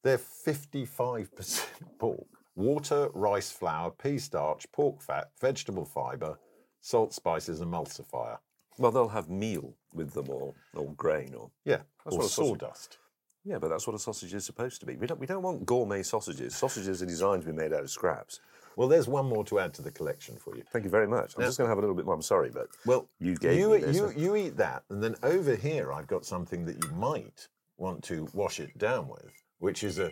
they're 0.02 0.18
55% 0.18 1.66
pork. 1.98 2.26
Water, 2.56 3.08
rice 3.14 3.50
flour, 3.50 3.90
pea 3.92 4.18
starch, 4.18 4.70
pork 4.72 5.00
fat, 5.00 5.30
vegetable 5.40 5.84
fibre, 5.84 6.38
salt, 6.80 7.14
spices, 7.14 7.60
emulsifier. 7.60 8.38
Well, 8.78 8.90
they'll 8.90 9.08
have 9.08 9.28
meal 9.30 9.74
with 9.92 10.12
them 10.12 10.28
or, 10.30 10.54
or 10.74 10.92
grain 10.94 11.34
or. 11.34 11.50
Yeah, 11.64 11.78
That's 12.04 12.16
or 12.16 12.20
what 12.20 12.30
sawdust. 12.30 12.98
Yeah, 13.44 13.58
but 13.58 13.68
that's 13.68 13.86
what 13.86 13.94
a 13.94 13.98
sausage 13.98 14.32
is 14.34 14.44
supposed 14.44 14.80
to 14.80 14.86
be. 14.86 14.96
We 14.96 15.06
don't, 15.06 15.20
we 15.20 15.26
don't 15.26 15.42
want 15.42 15.66
gourmet 15.66 16.02
sausages. 16.02 16.56
Sausages 16.56 17.02
are 17.02 17.06
designed 17.06 17.42
to 17.42 17.48
be 17.48 17.54
made 17.56 17.72
out 17.74 17.82
of 17.82 17.90
scraps. 17.90 18.40
Well, 18.76 18.88
there's 18.88 19.06
one 19.06 19.26
more 19.26 19.44
to 19.44 19.60
add 19.60 19.72
to 19.74 19.82
the 19.82 19.90
collection 19.90 20.36
for 20.36 20.56
you. 20.56 20.64
Thank 20.72 20.84
you 20.84 20.90
very 20.90 21.06
much. 21.06 21.34
I'm 21.36 21.42
Yeah. 21.42 21.48
just 21.48 21.58
going 21.58 21.66
to 21.66 21.70
have 21.70 21.78
a 21.78 21.80
little 21.82 21.94
bit 21.94 22.06
more. 22.06 22.14
I'm 22.14 22.22
sorry, 22.22 22.50
but 22.50 22.68
Well, 22.86 23.06
you 23.20 23.36
gave 23.36 23.58
you, 23.58 23.70
me 23.70 23.78
this. 23.78 23.96
you, 23.96 24.12
you 24.16 24.34
eat 24.34 24.56
that, 24.56 24.82
and 24.90 25.02
then 25.02 25.14
over 25.22 25.54
here 25.54 25.92
I've 25.92 26.06
got 26.08 26.24
something 26.24 26.64
that 26.64 26.82
you 26.82 26.90
might 26.92 27.46
want 27.76 28.02
to 28.04 28.26
wash 28.32 28.58
it 28.60 28.76
down 28.78 29.08
with, 29.08 29.30
which 29.58 29.84
is 29.84 29.98
a, 29.98 30.10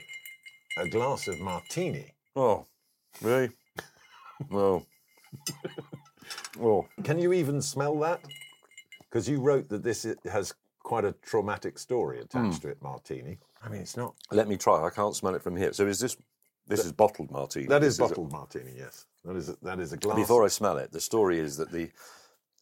a 0.77 0.89
glass 0.89 1.27
of 1.27 1.41
martini. 1.41 2.13
Oh, 2.37 2.67
really? 3.23 3.51
No. 4.51 4.85
oh, 6.61 6.87
Can 7.05 7.19
you 7.19 7.33
even 7.33 7.63
smell 7.63 7.99
that? 8.01 8.21
Because 9.13 9.29
you 9.29 9.41
wrote 9.41 9.69
that 9.69 9.83
this 9.83 10.07
has 10.25 10.55
quite 10.83 11.05
a 11.05 11.13
traumatic 11.23 11.79
story 11.79 12.19
attached 12.21 12.57
Hmm. 12.57 12.61
to 12.63 12.69
it, 12.71 12.83
martini. 12.83 13.39
I 13.63 13.69
mean, 13.69 13.83
it's 13.83 13.97
not. 13.97 14.15
let 14.31 14.49
me 14.49 14.57
try. 14.57 14.83
I 14.83 14.89
can't 14.91 15.15
smell 15.15 15.35
it 15.35 15.43
from 15.43 15.55
here. 15.57 15.73
So 15.75 15.87
is 15.87 16.01
this? 16.01 16.17
This 16.67 16.85
is 16.87 16.93
bottled 16.93 17.31
martini. 17.31 17.67
That 17.67 17.83
is 17.85 17.97
This 17.99 18.07
a- 18.07 18.09
bottled 18.09 18.33
martini, 18.33 18.73
yes. 18.77 19.05
That 19.25 19.37
is 19.37 19.49
a, 19.51 19.57
that 19.63 19.79
is 19.81 19.93
a 19.93 19.97
glass. 19.99 20.17
Before 20.17 20.45
I 20.45 20.49
smell 20.49 20.79
it, 20.79 20.93
the 20.93 21.01
story 21.01 21.39
is 21.39 21.57
that 21.59 21.71
the 21.71 21.91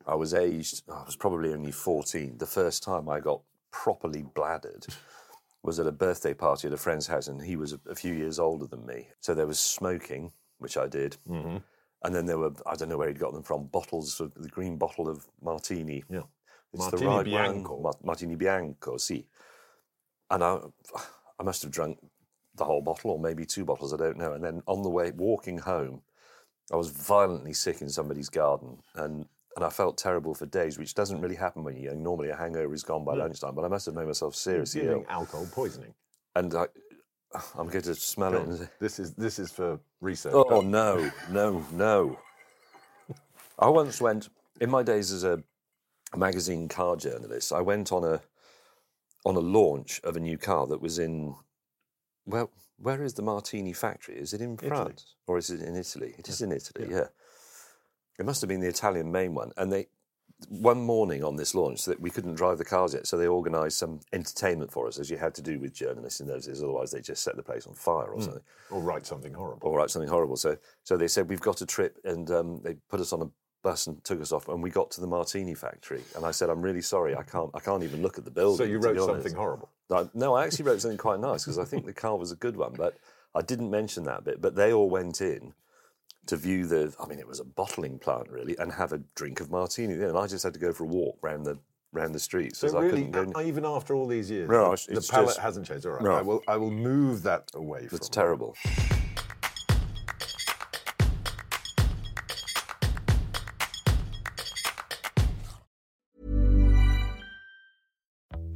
I 0.07 0.15
was 0.15 0.35
aged. 0.35 0.83
I 0.91 1.05
was 1.05 1.17
probably 1.17 1.53
only 1.53 1.71
fourteen. 1.73 2.37
The 2.39 2.47
first 2.47 2.83
time 2.83 3.09
I 3.09 3.21
got 3.21 3.43
properly 3.71 4.23
bladdered 4.23 4.87
was 5.63 5.79
at 5.79 5.87
a 5.87 5.93
birthday 5.93 6.35
party 6.35 6.67
at 6.67 6.75
a 6.75 6.79
friend's 6.79 7.07
house, 7.07 7.29
and 7.29 7.41
he 7.43 7.55
was 7.57 7.75
a, 7.75 7.81
a 7.89 7.95
few 7.95 8.13
years 8.15 8.39
older 8.39 8.67
than 8.67 8.85
me. 8.87 9.09
So 9.21 9.35
there 9.35 9.47
was 9.47 9.61
smoking, 9.61 10.33
which 10.59 10.77
I 10.77 10.87
did, 10.89 11.17
Mm-hmm. 11.29 11.59
and 12.05 12.15
then 12.15 12.27
there 12.27 12.39
were 12.39 12.53
I 12.67 12.75
don't 12.77 12.89
know 12.89 12.99
where 12.99 13.09
he'd 13.09 13.19
got 13.21 13.33
them 13.35 13.43
from 13.45 13.67
bottles 13.67 14.21
of 14.21 14.35
the 14.35 14.49
green 14.49 14.77
bottle 14.79 15.09
of 15.09 15.29
martini. 15.43 16.05
Yeah. 16.11 16.23
It's 16.73 16.83
Martini 16.83 17.03
the 17.03 17.09
right 17.09 17.25
Bianco. 17.25 17.93
Martini 18.03 18.37
Bianco, 18.37 18.97
sì. 18.97 19.25
And 20.31 20.45
I, 20.45 20.59
I 21.39 21.43
must 21.43 21.63
have 21.63 21.73
drunk 21.73 21.99
the 22.55 22.65
whole 22.65 22.83
bottle, 22.83 23.11
or 23.13 23.19
maybe 23.19 23.45
two 23.45 23.65
bottles, 23.65 23.93
I 23.93 23.97
don't 23.97 24.19
know. 24.19 24.33
And 24.33 24.45
then 24.45 24.63
on 24.67 24.83
the 24.83 24.91
way, 24.91 25.11
walking 25.11 25.59
home, 25.59 26.03
I 26.73 26.77
was 26.77 26.91
violently 26.91 27.53
sick 27.53 27.81
in 27.81 27.89
somebody's 27.89 28.29
garden, 28.29 28.79
and 28.95 29.27
and 29.57 29.65
I 29.65 29.71
felt 29.71 29.99
terrible 29.99 30.33
for 30.35 30.47
days, 30.47 30.79
which 30.79 30.95
doesn't 30.95 31.21
really 31.21 31.35
happen 31.35 31.65
when 31.65 31.77
you're 31.77 31.93
young. 31.93 32.03
Normally, 32.05 32.31
a 32.31 32.37
hangover 32.37 32.73
is 32.73 32.85
gone 32.85 33.05
by 33.05 33.15
lunchtime, 33.15 33.55
but 33.57 33.65
I 33.65 33.69
must 33.69 33.87
have 33.87 33.97
made 33.97 34.07
myself 34.07 34.37
seriously 34.37 34.87
ill. 34.87 35.05
alcohol 35.09 35.49
poisoning. 35.51 35.93
And 36.37 36.55
I, 36.55 36.67
I'm 37.59 37.69
going 37.69 37.83
to 37.83 37.95
smell 37.97 38.35
it. 38.35 38.69
This 38.79 39.01
is 39.01 39.15
this 39.15 39.41
is 39.41 39.51
for 39.51 39.81
research. 40.01 40.35
Oh 40.35 40.61
no, 40.61 41.11
no, 41.31 41.65
no! 41.73 42.19
I 43.59 43.69
once 43.69 44.01
went 44.01 44.29
in 44.61 44.71
my 44.71 44.85
days 44.85 45.11
as 45.11 45.25
a 45.25 45.43
magazine 46.17 46.69
car 46.69 46.97
journalist. 46.97 47.53
I 47.53 47.61
went 47.61 47.93
on 47.93 48.05
a 48.05 48.21
on 49.25 49.37
a 49.37 49.41
launch 49.41 50.01
of 50.03 50.17
a 50.17 50.21
new 50.21 50.39
car 50.39 50.67
that 50.67 50.81
was 50.81 50.99
in 50.99 51.35
well, 52.27 52.51
where 52.79 53.03
is 53.03 53.15
the 53.15 53.23
Martini 53.23 53.73
factory? 53.73 54.17
Is 54.17 54.33
it 54.33 54.41
in 54.41 54.57
France 54.57 55.15
or 55.27 55.37
is 55.39 55.51
it 55.51 55.61
in 55.61 55.77
Italy? 55.77 56.15
It 56.19 56.29
is 56.29 56.41
in 56.43 56.53
Italy. 56.53 56.89
Yeah. 56.91 57.09
It 58.19 58.27
must 58.27 58.41
have 58.43 58.49
been 58.49 58.61
the 58.61 58.69
Italian 58.69 59.11
main 59.13 59.35
one, 59.35 59.53
and 59.57 59.73
they. 59.73 59.89
One 60.49 60.81
morning 60.81 61.23
on 61.23 61.37
this 61.37 61.55
launch, 61.55 61.85
that 61.85 62.01
we 62.01 62.09
couldn't 62.09 62.37
drive 62.37 62.57
the 62.57 62.65
cars 62.65 62.95
yet, 62.95 63.07
so 63.07 63.19
they 63.19 63.27
organised 63.27 63.77
some 63.77 64.01
entertainment 64.15 64.73
for 64.73 64.89
us, 64.89 64.99
as 64.99 65.11
you 65.11 65.19
had 65.19 65.35
to 65.35 65.43
do 65.43 65.59
with 65.61 65.75
journalists 65.75 66.21
in 66.21 66.27
those 66.27 66.47
days. 66.47 66.63
Otherwise, 66.63 66.91
they 66.93 67.03
just 67.03 67.23
set 67.23 67.37
the 67.37 67.43
place 67.43 67.67
on 67.67 67.75
fire 67.75 68.07
or 68.07 68.23
something 68.23 68.41
Or 68.71 68.81
write 68.81 69.05
something 69.05 69.35
horrible. 69.35 69.69
or 69.69 69.77
write 69.77 69.91
something 69.91 70.09
horrible. 70.09 70.37
So, 70.37 70.57
so 70.83 70.97
they 70.97 71.09
said 71.09 71.29
we've 71.29 71.43
got 71.43 71.61
a 71.61 71.67
trip, 71.67 71.99
and 72.05 72.31
um, 72.31 72.61
they 72.63 72.77
put 72.89 73.01
us 73.01 73.13
on 73.13 73.21
a 73.21 73.27
bus 73.63 73.87
and 73.87 74.03
took 74.05 74.21
us 74.21 74.33
off, 74.33 74.49
and 74.49 74.63
we 74.63 74.71
got 74.71 74.91
to 74.93 75.01
the 75.01 75.07
Martini 75.07 75.55
factory. 75.55 76.03
And 76.17 76.25
I 76.25 76.31
said, 76.31 76.51
I'm 76.51 76.63
really 76.63 76.83
sorry, 76.83 77.15
I 77.17 77.23
can't, 77.23 77.51
I 77.55 77.61
can't 77.61 77.83
even 77.83 78.03
look 78.03 78.19
at 78.19 78.25
the 78.25 78.31
building. 78.31 78.57
So 78.67 78.71
you 78.71 78.79
wrote 78.79 78.99
something 78.99 79.35
horrible. 79.35 79.71
No, 80.15 80.35
I 80.35 80.45
actually 80.45 80.65
wrote 80.67 80.81
something 80.81 80.99
quite 80.99 81.21
nice 81.21 81.45
because 81.45 81.59
I 81.59 81.65
think 81.65 81.87
the 81.87 81.93
car 81.93 82.17
was 82.17 82.33
a 82.33 82.37
good 82.37 82.57
one, 82.57 82.75
but 82.77 82.99
I 83.35 83.43
didn't 83.43 83.71
mention 83.71 84.05
that 84.05 84.25
bit. 84.25 84.41
But 84.41 84.55
they 84.55 84.73
all 84.73 84.89
went 84.89 85.21
in 85.21 85.53
to 86.27 86.37
view 86.37 86.67
the. 86.67 86.95
I 87.03 87.07
mean, 87.07 87.19
it 87.19 87.27
was 87.27 87.41
a 87.41 87.45
bottling 87.45 87.99
plant 87.99 88.31
really, 88.31 88.57
and 88.59 88.73
have 88.73 88.93
a 88.93 88.99
drink 89.15 89.41
of 89.41 89.51
martini. 89.51 89.95
And 89.95 90.17
I 90.17 90.27
just 90.27 90.45
had 90.45 90.55
to 90.55 90.61
go 90.61 90.73
for 90.73 90.85
a 90.85 90.87
walk 90.87 91.19
round 91.23 91.45
the 91.45 91.59
round 91.93 92.15
the 92.15 92.21
streets 92.21 92.61
So 92.61 92.69
because 92.69 92.85
I 92.85 92.89
couldn't 92.89 93.11
go. 93.11 93.41
even 93.43 93.65
after 93.65 93.95
all 93.97 94.07
these 94.07 94.31
years, 94.31 94.49
No, 94.49 94.77
the, 94.77 94.95
the 94.95 95.01
just- 95.01 95.39
hasn't 95.39 95.67
changed. 95.67 95.87
All 95.87 95.93
right, 95.95 96.03
No. 96.03 96.13
I 96.13 96.23
will 96.23 96.43
I 96.47 96.57
will 96.57 96.71
move 96.71 97.25
that 97.25 97.51
away 97.55 97.89
from. 97.89 97.97
It's 97.97 98.09
terrible. 98.09 98.55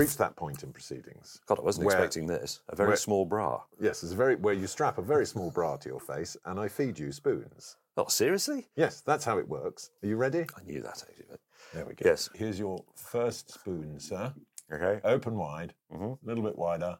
Reached 0.00 0.18
that 0.18 0.36
point 0.36 0.62
in 0.62 0.72
proceedings. 0.72 1.40
God, 1.46 1.58
I 1.58 1.62
wasn't 1.62 1.86
where- 1.86 1.96
expecting 1.96 2.26
this. 2.26 2.60
A 2.68 2.76
very 2.76 2.88
where- 2.88 2.96
small 2.96 3.24
bra. 3.24 3.62
Yes, 3.80 4.02
it's 4.02 4.12
a 4.12 4.16
very 4.16 4.36
where 4.36 4.54
you 4.54 4.66
strap 4.66 4.98
a 4.98 5.02
very 5.02 5.26
small 5.26 5.50
bra 5.50 5.76
to 5.76 5.88
your 5.88 6.00
face 6.00 6.36
and 6.44 6.58
I 6.58 6.68
feed 6.68 6.98
you 6.98 7.12
spoons. 7.12 7.76
Oh, 7.96 8.06
seriously? 8.08 8.68
Yes, 8.76 9.00
that's 9.02 9.24
how 9.24 9.38
it 9.38 9.48
works. 9.48 9.90
Are 10.02 10.06
you 10.08 10.16
ready? 10.16 10.46
I 10.56 10.62
knew 10.64 10.80
that 10.82 11.02
actually. 11.08 11.26
There 11.74 11.84
we 11.86 11.94
go. 11.94 12.08
Yes. 12.08 12.28
Here's 12.34 12.58
your 12.58 12.82
first 12.96 13.52
spoon, 13.52 14.00
sir. 14.00 14.32
Okay. 14.72 15.00
Open 15.04 15.36
wide, 15.36 15.74
a 15.90 15.94
Mm-hmm. 15.96 16.28
little 16.28 16.42
bit 16.44 16.56
wider. 16.56 16.98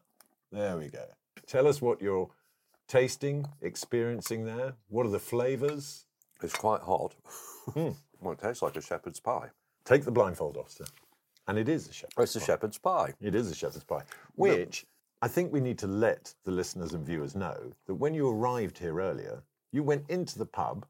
There 0.51 0.77
we 0.77 0.89
go. 0.89 1.05
Tell 1.47 1.67
us 1.67 1.81
what 1.81 2.01
you're 2.01 2.29
tasting, 2.87 3.47
experiencing 3.61 4.45
there. 4.45 4.75
What 4.89 5.05
are 5.05 5.09
the 5.09 5.19
flavours? 5.19 6.05
It's 6.43 6.55
quite 6.55 6.81
hot. 6.81 7.15
well, 7.75 7.95
it 8.33 8.39
tastes 8.39 8.61
like 8.61 8.75
a 8.75 8.81
shepherd's 8.81 9.19
pie. 9.19 9.49
Take 9.85 10.03
the 10.05 10.11
blindfold 10.11 10.57
off, 10.57 10.69
sir. 10.71 10.85
And 11.47 11.57
it 11.57 11.67
is 11.67 11.87
a 11.89 11.93
shepherd's 11.93 12.15
Oh, 12.17 12.21
it's 12.23 12.35
a 12.35 12.39
pie. 12.39 12.45
shepherd's 12.45 12.77
pie. 12.77 13.13
It 13.21 13.35
is 13.35 13.49
a 13.51 13.55
shepherd's 13.55 13.83
pie, 13.83 14.03
which 14.35 14.85
I 15.21 15.27
think 15.27 15.51
we 15.51 15.59
need 15.59 15.77
to 15.79 15.87
let 15.87 16.33
the 16.45 16.51
listeners 16.51 16.93
and 16.93 17.05
viewers 17.05 17.35
know 17.35 17.73
that 17.87 17.95
when 17.95 18.13
you 18.13 18.29
arrived 18.29 18.77
here 18.77 18.99
earlier, 18.99 19.43
you 19.71 19.83
went 19.83 20.05
into 20.09 20.37
the 20.37 20.45
pub 20.45 20.85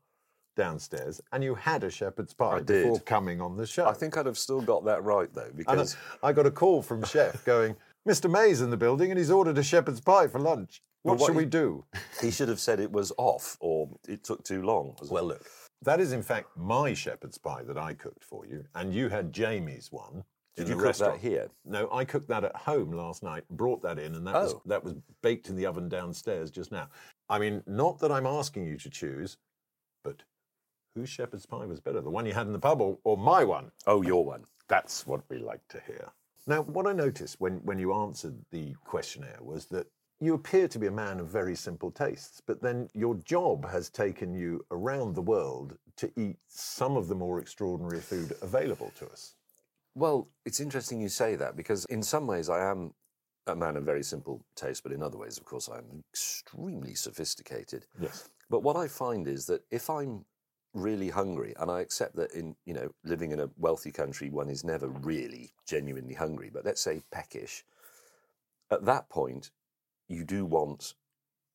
downstairs 0.57 1.21
and 1.31 1.43
you 1.43 1.55
had 1.55 1.83
a 1.83 1.89
shepherd's 1.89 2.33
pie 2.33 2.57
I 2.57 2.59
did. 2.61 2.83
before 2.83 2.99
coming 2.99 3.39
on 3.41 3.55
the 3.57 3.65
show. 3.65 3.85
I 3.87 3.93
think 3.93 4.17
I'd 4.17 4.25
have 4.25 4.37
still 4.37 4.61
got 4.61 4.83
that 4.85 5.03
right 5.03 5.33
though, 5.33 5.43
And 5.43 5.55
because 5.57 5.95
I, 6.21 6.29
I 6.29 6.33
got 6.33 6.45
a 6.45 6.51
call 6.51 6.81
from 6.81 7.03
Chef 7.03 7.43
going, 7.45 7.75
Mr. 8.07 8.29
May's 8.29 8.61
in 8.61 8.69
the 8.69 8.77
building 8.77 9.11
and 9.11 9.17
he's 9.17 9.31
ordered 9.31 9.57
a 9.57 9.63
shepherd's 9.63 10.01
pie 10.01 10.27
for 10.27 10.39
lunch. 10.39 10.81
What 11.03 11.17
what 11.19 11.27
should 11.27 11.35
we 11.35 11.43
he- 11.43 11.49
do? 11.49 11.85
he 12.21 12.29
should 12.31 12.49
have 12.49 12.59
said 12.59 12.79
it 12.79 12.91
was 12.91 13.11
off 13.17 13.57
or 13.59 13.89
it 14.07 14.23
took 14.23 14.43
too 14.43 14.61
long. 14.61 14.95
Well, 15.09 15.23
look, 15.23 15.45
that 15.81 15.99
is 15.99 16.11
in 16.11 16.21
fact 16.21 16.49
my 16.55 16.93
shepherd's 16.93 17.37
pie 17.37 17.63
that 17.63 17.77
I 17.77 17.93
cooked 17.93 18.23
for 18.23 18.45
you, 18.45 18.65
and 18.75 18.93
you 18.93 19.09
had 19.09 19.33
Jamie's 19.33 19.91
one. 19.91 20.23
Did 20.55 20.67
you 20.67 20.75
cook 20.75 20.95
that 20.97 21.17
here? 21.19 21.49
No, 21.65 21.89
I 21.91 22.03
cooked 22.05 22.27
that 22.27 22.43
at 22.43 22.55
home 22.55 22.91
last 22.91 23.23
night, 23.23 23.43
brought 23.49 23.81
that 23.83 23.97
in, 23.97 24.15
and 24.15 24.27
that 24.27 24.33
was 24.35 24.53
Oh. 24.53 24.61
that 24.65 24.83
was 24.83 24.93
baked 25.21 25.49
in 25.49 25.55
the 25.55 25.65
oven 25.65 25.87
downstairs 25.89 26.51
just 26.51 26.71
now. 26.71 26.89
I 27.29 27.39
mean, 27.39 27.63
not 27.65 27.99
that 27.99 28.11
I'm 28.11 28.25
asking 28.25 28.65
you 28.67 28.77
to 28.77 28.89
choose, 28.89 29.37
but 30.03 30.23
whose 30.95 31.09
shepherd's 31.09 31.45
pie 31.45 31.65
was 31.65 31.79
better, 31.79 32.01
the 32.01 32.09
one 32.09 32.25
you 32.25 32.33
had 32.33 32.47
in 32.47 32.53
the 32.53 32.59
pub 32.59 32.81
or, 32.81 32.97
or 33.03 33.17
my 33.17 33.43
one? 33.43 33.71
oh, 33.87 34.01
your 34.01 34.25
one. 34.25 34.45
That's 34.67 35.07
what 35.07 35.21
we 35.29 35.37
like 35.37 35.65
to 35.69 35.79
hear. 35.87 36.11
Now, 36.47 36.63
what 36.63 36.87
I 36.87 36.91
noticed 36.93 37.39
when, 37.39 37.57
when 37.63 37.79
you 37.79 37.93
answered 37.93 38.35
the 38.51 38.73
questionnaire 38.83 39.39
was 39.41 39.65
that 39.67 39.87
you 40.19 40.33
appear 40.33 40.67
to 40.67 40.79
be 40.79 40.87
a 40.87 40.91
man 40.91 41.19
of 41.19 41.27
very 41.27 41.55
simple 41.55 41.91
tastes, 41.91 42.41
but 42.45 42.61
then 42.61 42.89
your 42.93 43.15
job 43.15 43.69
has 43.69 43.89
taken 43.89 44.33
you 44.33 44.65
around 44.71 45.15
the 45.15 45.21
world 45.21 45.77
to 45.97 46.11
eat 46.17 46.37
some 46.47 46.97
of 46.97 47.07
the 47.07 47.15
more 47.15 47.39
extraordinary 47.39 48.01
food 48.01 48.33
available 48.41 48.91
to 48.99 49.07
us. 49.07 49.35
Well, 49.95 50.29
it's 50.45 50.59
interesting 50.59 51.01
you 51.01 51.09
say 51.09 51.35
that 51.35 51.55
because 51.55 51.85
in 51.85 52.01
some 52.01 52.27
ways 52.27 52.49
I 52.49 52.63
am 52.69 52.93
a 53.47 53.55
man 53.55 53.75
of 53.75 53.83
very 53.83 54.03
simple 54.03 54.41
taste, 54.55 54.83
but 54.83 54.91
in 54.91 55.03
other 55.03 55.17
ways, 55.17 55.37
of 55.37 55.45
course, 55.45 55.67
I'm 55.67 56.03
extremely 56.11 56.95
sophisticated. 56.95 57.85
Yes. 57.99 58.29
But 58.49 58.63
what 58.63 58.77
I 58.77 58.87
find 58.87 59.27
is 59.27 59.45
that 59.47 59.63
if 59.71 59.89
I'm 59.89 60.25
really 60.73 61.09
hungry, 61.09 61.53
and 61.59 61.69
I 61.69 61.81
accept 61.81 62.15
that 62.15 62.31
in 62.31 62.55
you 62.65 62.73
know 62.73 62.89
living 63.03 63.31
in 63.31 63.41
a 63.41 63.49
wealthy 63.57 63.91
country, 63.91 64.29
one 64.29 64.49
is 64.49 64.63
never 64.63 64.87
really 64.87 65.51
genuinely 65.67 66.13
hungry, 66.13 66.49
but 66.53 66.65
let's 66.65 66.81
say 66.81 67.01
peckish. 67.11 67.65
At 68.71 68.85
that 68.85 69.09
point, 69.09 69.51
you 70.07 70.23
do 70.23 70.45
want 70.45 70.93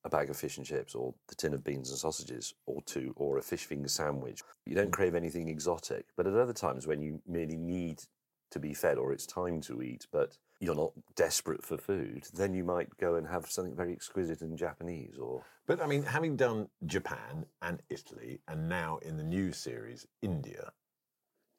a 0.04 0.10
bag 0.10 0.28
of 0.30 0.36
fish 0.36 0.58
and 0.58 0.66
chips, 0.66 0.94
or 0.94 1.14
the 1.28 1.34
tin 1.34 1.54
of 1.54 1.64
beans 1.64 1.90
and 1.90 1.98
sausages, 1.98 2.54
or 2.66 2.82
two, 2.82 3.12
or 3.16 3.38
a 3.38 3.42
fish 3.42 3.64
finger 3.64 3.88
sandwich. 3.88 4.42
You 4.66 4.74
don't 4.74 4.92
crave 4.92 5.14
anything 5.14 5.48
exotic. 5.48 6.06
But 6.16 6.26
at 6.26 6.34
other 6.34 6.52
times, 6.52 6.86
when 6.86 7.00
you 7.02 7.20
merely 7.26 7.56
need 7.56 8.02
to 8.50 8.58
be 8.58 8.74
fed, 8.74 8.98
or 8.98 9.12
it's 9.12 9.26
time 9.26 9.60
to 9.62 9.82
eat, 9.82 10.06
but 10.12 10.36
you're 10.60 10.74
not 10.74 10.92
desperate 11.14 11.64
for 11.64 11.76
food, 11.76 12.26
then 12.32 12.54
you 12.54 12.64
might 12.64 12.96
go 12.96 13.16
and 13.16 13.26
have 13.26 13.50
something 13.50 13.76
very 13.76 13.92
exquisite 13.92 14.40
and 14.40 14.56
Japanese, 14.56 15.18
or 15.18 15.44
But 15.66 15.82
I 15.82 15.86
mean, 15.86 16.02
having 16.02 16.36
done 16.36 16.68
Japan 16.86 17.46
and 17.60 17.82
Italy, 17.90 18.40
and 18.48 18.68
now 18.68 18.98
in 18.98 19.16
the 19.16 19.24
new 19.24 19.52
series, 19.52 20.06
India, 20.22 20.72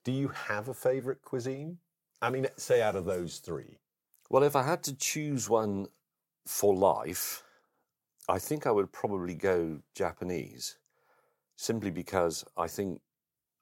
do 0.04 0.12
you 0.12 0.30
have 0.30 0.69
a 0.69 0.73
favourite 0.73 1.21
cuisine? 1.21 1.78
I 2.21 2.30
mean, 2.30 2.47
say 2.58 2.82
out 2.82 2.95
of 2.95 3.06
those 3.06 3.38
three. 3.38 3.78
Well, 4.30 4.43
if 4.43 4.56
I 4.56 4.63
had 4.63 4.84
to 4.84 4.95
choose 4.95 5.50
one 5.50 5.88
for 6.45 6.73
life, 6.76 7.43
I 8.28 8.39
think 8.39 8.65
I 8.65 8.71
would 8.71 8.91
probably 8.91 9.36
go 9.36 9.80
Japanese, 9.93 10.78
simply 11.56 11.91
because 11.91 12.43
I 12.58 12.67
think 12.67 13.02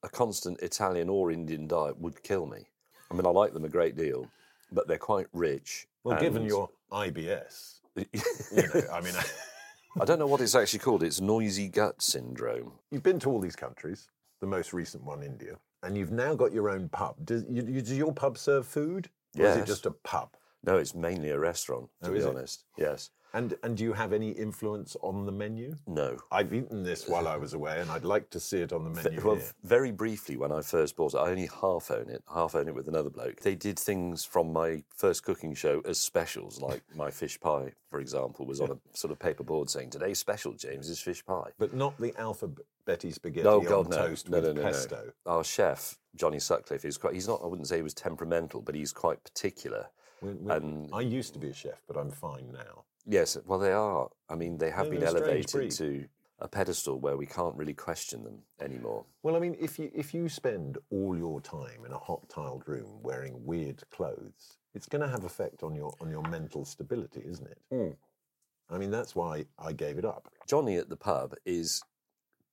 a 0.04 0.10
constant 0.10 0.62
Italian 0.62 1.10
or 1.10 1.32
Indian 1.32 1.68
diet 1.68 2.00
would 2.00 2.24
kill 2.24 2.46
me. 2.46 2.68
I 3.12 3.14
mean, 3.14 3.26
I 3.26 3.30
like 3.30 3.54
them 3.54 3.66
a 3.66 3.70
great 3.70 3.96
deal, 3.96 4.28
but 4.72 4.88
they're 4.88 4.98
quite 4.98 5.28
rich. 5.34 5.88
Well, 6.04 6.20
given 6.20 6.44
your 6.44 6.70
IBS, 6.92 7.80
you 7.96 8.06
know, 8.52 8.82
I 8.92 9.02
mean, 9.02 9.14
I 10.02 10.06
don't 10.06 10.20
know 10.20 10.28
what 10.28 10.42
it's 10.42 10.56
actually 10.56 10.80
called. 10.80 11.04
It's 11.04 11.22
noisy 11.22 11.68
gut 11.70 12.02
syndrome. 12.02 12.74
you've 12.92 13.04
been 13.04 13.20
to 13.20 13.30
all 13.30 13.40
these 13.40 13.56
countries, 13.56 14.10
the 14.42 14.48
most 14.48 14.74
recent 14.74 15.04
one, 15.04 15.24
India, 15.24 15.58
and 15.84 15.98
you've 15.98 16.12
now 16.12 16.36
got 16.36 16.52
your 16.52 16.70
own 16.70 16.90
pub. 16.90 17.16
Does, 17.26 17.46
you, 17.50 17.64
you- 17.64 17.82
does 17.82 17.98
your 17.98 18.14
pub 18.14 18.38
serve 18.38 18.68
food? 18.68 19.10
Or 19.38 19.46
is 19.46 19.58
it 19.58 19.66
just 19.66 19.86
a 19.86 19.92
pub? 19.92 20.30
No, 20.64 20.78
it's 20.78 20.96
mainly 20.96 21.30
a 21.30 21.38
restaurant, 21.40 21.90
to 22.04 22.10
Oh, 22.10 22.14
be 22.14 22.20
is 22.20 22.26
it? 22.26 22.30
honest. 22.30 22.64
Yes. 22.78 23.12
And, 23.36 23.54
and 23.64 23.76
do 23.76 23.84
you 23.84 23.92
have 23.92 24.14
any 24.14 24.30
influence 24.32 24.96
on 25.02 25.26
the 25.26 25.32
menu? 25.32 25.76
No. 25.88 26.18
I've 26.32 26.54
eaten 26.54 26.84
this 26.84 27.06
while 27.06 27.28
I 27.28 27.36
was 27.36 27.54
away, 27.54 27.82
and 27.82 27.92
I'd 27.92 28.06
like 28.06 28.30
to 28.30 28.40
see 28.40 28.60
it 28.62 28.72
on 28.72 28.86
the 28.86 28.90
menu 28.90 29.22
Well, 29.22 29.36
here. 29.36 29.52
very 29.64 29.92
briefly, 29.92 30.38
when 30.38 30.54
I 30.54 30.62
first 30.62 30.96
bought 30.96 31.14
it, 31.16 31.18
I 31.18 31.30
only 31.32 31.50
half 31.62 31.92
own 31.92 32.10
it, 32.10 32.24
half 32.34 32.56
own 32.56 32.70
it 32.70 32.74
with 32.74 32.88
another 32.88 33.10
bloke. 33.10 33.42
They 33.42 33.56
did 33.56 33.78
things 33.78 34.24
from 34.24 34.54
my 34.54 34.84
first 34.96 35.24
cooking 35.26 35.54
show 35.54 35.82
as 35.84 36.00
specials, 36.00 36.62
like 36.62 36.82
my 36.96 37.12
fish 37.12 37.38
pie, 37.38 37.74
for 37.90 38.00
example, 38.00 38.46
was 38.46 38.62
on 38.62 38.72
a 38.72 38.78
sort 38.98 39.12
of 39.12 39.20
paper 39.20 39.44
board 39.44 39.70
saying, 39.70 39.90
Today's 39.90 40.18
special, 40.18 40.54
James, 40.54 40.88
is 40.88 41.02
fish 41.02 41.26
pie. 41.26 41.52
But 41.60 41.74
not 41.74 42.00
the 42.00 42.14
alphabeti 42.14 43.14
spaghetti 43.14 43.44
No, 43.44 43.58
on 43.60 43.90
no. 43.90 43.98
toast 43.98 44.30
no, 44.30 44.40
with 44.40 44.56
no, 44.56 44.62
no, 44.62 44.62
pesto. 44.62 45.12
no. 45.26 45.32
Our 45.34 45.44
chef, 45.44 45.98
Johnny 46.16 46.40
Sutcliffe, 46.40 46.86
is 46.86 46.98
quite, 46.98 47.14
he's 47.16 47.28
not, 47.28 47.42
I 47.44 47.48
wouldn't 47.48 47.68
say 47.68 47.76
he 47.76 47.82
was 47.82 47.94
temperamental, 47.94 48.62
but 48.62 48.76
he's 48.76 48.94
quite 48.94 49.22
particular. 49.26 49.88
We- 50.22 50.32
we- 50.32 50.52
And- 50.54 50.90
I 50.94 51.02
used 51.02 51.34
to 51.34 51.40
be 51.40 51.50
a 51.50 51.54
chef, 51.54 51.82
but 51.86 51.98
I'm 51.98 52.12
fine 52.12 52.54
now. 52.54 52.86
Yes, 53.06 53.38
well, 53.46 53.60
they 53.60 53.72
are. 53.72 54.10
I 54.30 54.36
mean, 54.36 54.58
they 54.58 54.72
have 54.72 54.90
been 54.90 55.00
they're 55.00 55.10
a 55.10 55.12
strange 55.12 55.26
elevated 55.26 55.52
breed. 55.52 55.72
to 55.72 56.06
a 56.40 56.48
pedestal 56.48 57.00
where 57.00 57.18
we 57.18 57.26
can't 57.26 57.56
really 57.56 57.74
question 57.74 58.24
them 58.24 58.40
anymore. 58.60 59.06
Well, 59.24 59.36
I 59.36 59.40
mean, 59.40 59.56
if 59.60 59.80
you 59.80 59.92
if 59.94 60.14
you 60.14 60.28
spend 60.28 60.78
all 60.90 61.18
your 61.18 61.40
time 61.40 61.86
in 61.86 61.92
a 61.92 61.98
hot 61.98 62.28
tiled 62.30 62.68
room 62.68 63.02
wearing 63.02 63.46
weird 63.46 63.84
clothes, 63.92 64.58
it's 64.74 64.88
going 64.88 65.02
to 65.02 65.08
have 65.08 65.24
effect 65.24 65.64
on 65.64 65.76
your 65.76 65.94
on 66.02 66.10
your 66.10 66.24
mental 66.24 66.66
stability, 66.66 67.22
isn't 67.26 67.48
it? 67.48 67.58
Hmm. 67.72 68.74
I 68.74 68.80
mean, 68.80 68.92
that's 68.92 69.16
why 69.16 69.46
I 69.60 69.74
gave 69.74 69.98
it 69.98 70.06
up. 70.06 70.28
Johnny 70.48 70.78
at 70.78 70.90
the 70.90 70.98
pub 70.98 71.36
is 71.46 71.84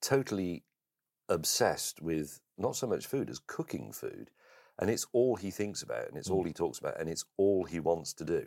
totally 0.02 0.64
obsessed 1.28 2.02
with 2.02 2.40
not 2.58 2.76
so 2.76 2.86
much 2.86 3.06
food 3.06 3.30
as 3.30 3.40
cooking 3.46 3.92
food. 3.92 4.30
And 4.78 4.90
it's 4.90 5.06
all 5.12 5.36
he 5.36 5.50
thinks 5.50 5.82
about 5.82 6.08
and 6.08 6.16
it's 6.16 6.30
all 6.30 6.44
he 6.44 6.52
talks 6.52 6.78
about 6.78 6.98
and 6.98 7.08
it's 7.08 7.24
all 7.36 7.64
he 7.64 7.78
wants 7.80 8.12
to 8.14 8.24
do. 8.24 8.46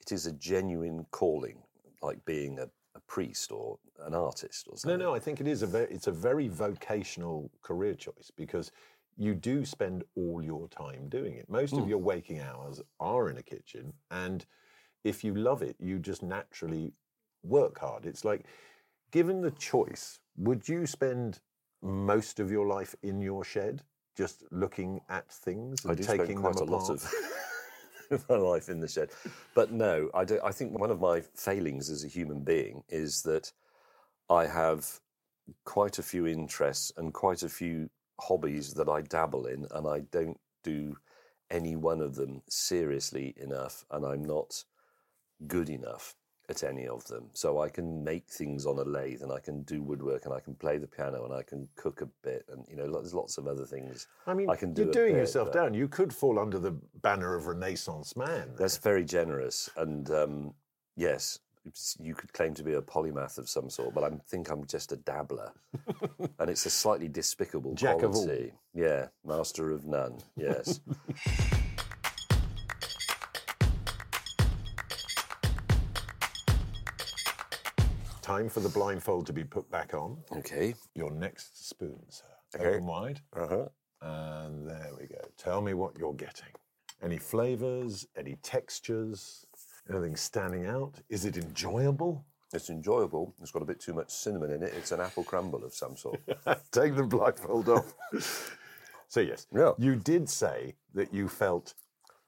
It 0.00 0.12
is 0.12 0.26
a 0.26 0.32
genuine 0.32 1.06
calling, 1.10 1.58
like 2.02 2.24
being 2.24 2.58
a, 2.58 2.68
a 2.94 3.00
priest 3.06 3.52
or 3.52 3.78
an 4.00 4.14
artist 4.14 4.66
or 4.68 4.76
something. 4.76 4.98
no, 4.98 5.06
no, 5.06 5.14
I 5.14 5.18
think 5.18 5.40
it 5.40 5.46
is 5.46 5.62
a 5.62 5.66
very 5.66 5.86
it's 5.90 6.06
a 6.06 6.12
very 6.12 6.48
vocational 6.48 7.50
career 7.62 7.94
choice 7.94 8.30
because 8.34 8.70
you 9.16 9.34
do 9.34 9.64
spend 9.64 10.04
all 10.16 10.42
your 10.42 10.68
time 10.68 11.08
doing 11.08 11.34
it. 11.34 11.48
Most 11.48 11.72
of 11.72 11.80
hmm. 11.80 11.88
your 11.88 11.98
waking 11.98 12.40
hours 12.40 12.80
are 13.00 13.28
in 13.30 13.38
a 13.38 13.42
kitchen, 13.42 13.92
and 14.10 14.46
if 15.04 15.24
you 15.24 15.34
love 15.34 15.62
it, 15.62 15.76
you 15.80 15.98
just 15.98 16.22
naturally 16.22 16.92
work 17.42 17.78
hard. 17.78 18.06
It's 18.06 18.24
like, 18.24 18.46
given 19.10 19.40
the 19.40 19.50
choice, 19.52 20.20
would 20.36 20.68
you 20.68 20.86
spend 20.86 21.40
most 21.82 22.40
of 22.40 22.50
your 22.50 22.66
life 22.66 22.94
in 23.02 23.20
your 23.20 23.44
shed, 23.44 23.82
just 24.16 24.44
looking 24.50 25.00
at 25.08 25.30
things 25.30 25.84
and 25.84 25.92
I 25.92 25.94
do 25.94 26.02
taking 26.02 26.26
spend 26.26 26.38
quite 26.38 26.56
a 26.56 26.58
them 26.58 26.68
lot 26.68 26.84
apart? 26.84 27.02
of 27.02 27.14
my 28.28 28.36
life 28.36 28.68
in 28.68 28.80
the 28.80 28.88
shed. 28.88 29.10
But 29.54 29.72
no, 29.72 30.10
I, 30.14 30.24
do, 30.24 30.40
I 30.44 30.52
think 30.52 30.78
one 30.78 30.90
of 30.90 31.00
my 31.00 31.22
failings 31.34 31.90
as 31.90 32.04
a 32.04 32.08
human 32.08 32.42
being 32.44 32.82
is 32.88 33.22
that 33.22 33.52
I 34.30 34.46
have 34.46 35.00
quite 35.64 35.98
a 35.98 36.02
few 36.02 36.26
interests 36.26 36.92
and 36.96 37.12
quite 37.14 37.42
a 37.42 37.48
few 37.48 37.88
hobbies 38.20 38.74
that 38.74 38.88
I 38.88 39.02
dabble 39.02 39.46
in, 39.46 39.66
and 39.70 39.86
I 39.86 40.00
don't 40.00 40.38
do 40.64 40.96
any 41.50 41.76
one 41.76 42.00
of 42.00 42.14
them 42.14 42.42
seriously 42.48 43.34
enough, 43.38 43.84
and 43.90 44.04
I'm 44.04 44.24
not 44.24 44.64
good 45.46 45.70
enough 45.70 46.14
at 46.48 46.64
any 46.64 46.86
of 46.86 47.06
them. 47.06 47.24
So 47.32 47.60
I 47.60 47.68
can 47.68 48.02
make 48.02 48.28
things 48.28 48.66
on 48.66 48.78
a 48.78 48.82
lathe, 48.82 49.22
and 49.22 49.32
I 49.32 49.38
can 49.38 49.62
do 49.62 49.82
woodwork, 49.82 50.24
and 50.24 50.34
I 50.34 50.40
can 50.40 50.54
play 50.54 50.78
the 50.78 50.86
piano, 50.86 51.24
and 51.24 51.34
I 51.34 51.42
can 51.42 51.68
cook 51.76 52.00
a 52.00 52.06
bit, 52.22 52.44
and 52.50 52.64
you 52.68 52.76
know, 52.76 52.90
there's 52.90 53.14
lots 53.14 53.38
of 53.38 53.46
other 53.46 53.66
things. 53.66 54.06
I 54.26 54.34
mean, 54.34 54.48
I 54.48 54.56
can 54.56 54.72
do 54.72 54.84
you're 54.84 54.92
doing 54.92 55.12
bit, 55.12 55.20
yourself 55.20 55.52
down. 55.52 55.74
You 55.74 55.88
could 55.88 56.12
fall 56.12 56.38
under 56.38 56.58
the 56.58 56.72
banner 57.02 57.34
of 57.34 57.46
Renaissance 57.46 58.16
man. 58.16 58.50
That's 58.56 58.78
very 58.78 59.04
generous, 59.04 59.68
and 59.76 60.10
um, 60.10 60.54
yes, 60.96 61.38
you 61.98 62.14
could 62.14 62.32
claim 62.32 62.54
to 62.54 62.62
be 62.62 62.74
a 62.74 62.80
polymath 62.80 63.36
of 63.38 63.48
some 63.48 63.68
sort, 63.68 63.94
but 63.94 64.04
I 64.04 64.10
think 64.28 64.50
I'm 64.50 64.66
just 64.66 64.92
a 64.92 64.96
dabbler, 64.96 65.52
and 66.38 66.50
it's 66.50 66.66
a 66.66 66.70
slightly 66.70 67.08
despicable 67.08 67.74
Jack 67.74 68.02
of 68.02 68.14
all. 68.14 68.24
quality. 68.24 68.52
Yeah, 68.74 69.08
master 69.24 69.70
of 69.70 69.86
none. 69.86 70.18
Yes. 70.36 70.80
time 78.28 78.48
for 78.50 78.60
the 78.60 78.68
blindfold 78.68 79.24
to 79.26 79.32
be 79.32 79.42
put 79.42 79.70
back 79.70 79.94
on. 79.94 80.18
Okay. 80.36 80.74
Your 80.94 81.10
next 81.10 81.66
spoon, 81.66 81.98
sir. 82.10 82.24
Okay. 82.54 82.68
Open 82.74 82.84
wide. 82.86 83.20
Uh 83.34 83.46
huh. 83.48 83.68
And 84.02 84.68
there 84.68 84.90
we 85.00 85.06
go. 85.06 85.20
Tell 85.38 85.62
me 85.62 85.72
what 85.72 85.96
you're 85.98 86.12
getting. 86.12 86.52
Any 87.02 87.16
flavors, 87.16 88.06
any 88.18 88.36
textures, 88.42 89.46
anything 89.88 90.14
standing 90.14 90.66
out? 90.66 91.00
Is 91.08 91.24
it 91.24 91.38
enjoyable? 91.38 92.26
It's 92.52 92.68
enjoyable. 92.68 93.34
It's 93.40 93.50
got 93.50 93.62
a 93.62 93.66
bit 93.66 93.80
too 93.80 93.94
much 93.94 94.10
cinnamon 94.10 94.52
in 94.52 94.62
it. 94.62 94.74
It's 94.76 94.92
an 94.92 95.00
apple 95.00 95.24
crumble 95.24 95.64
of 95.64 95.72
some 95.72 95.96
sort. 95.96 96.20
Take 96.70 96.96
the 96.96 97.04
blindfold 97.04 97.70
off. 97.70 97.94
so, 99.08 99.20
yes, 99.20 99.46
Yeah. 99.54 99.72
you 99.78 99.96
did 99.96 100.28
say 100.28 100.74
that 100.92 101.14
you 101.14 101.28
felt 101.28 101.72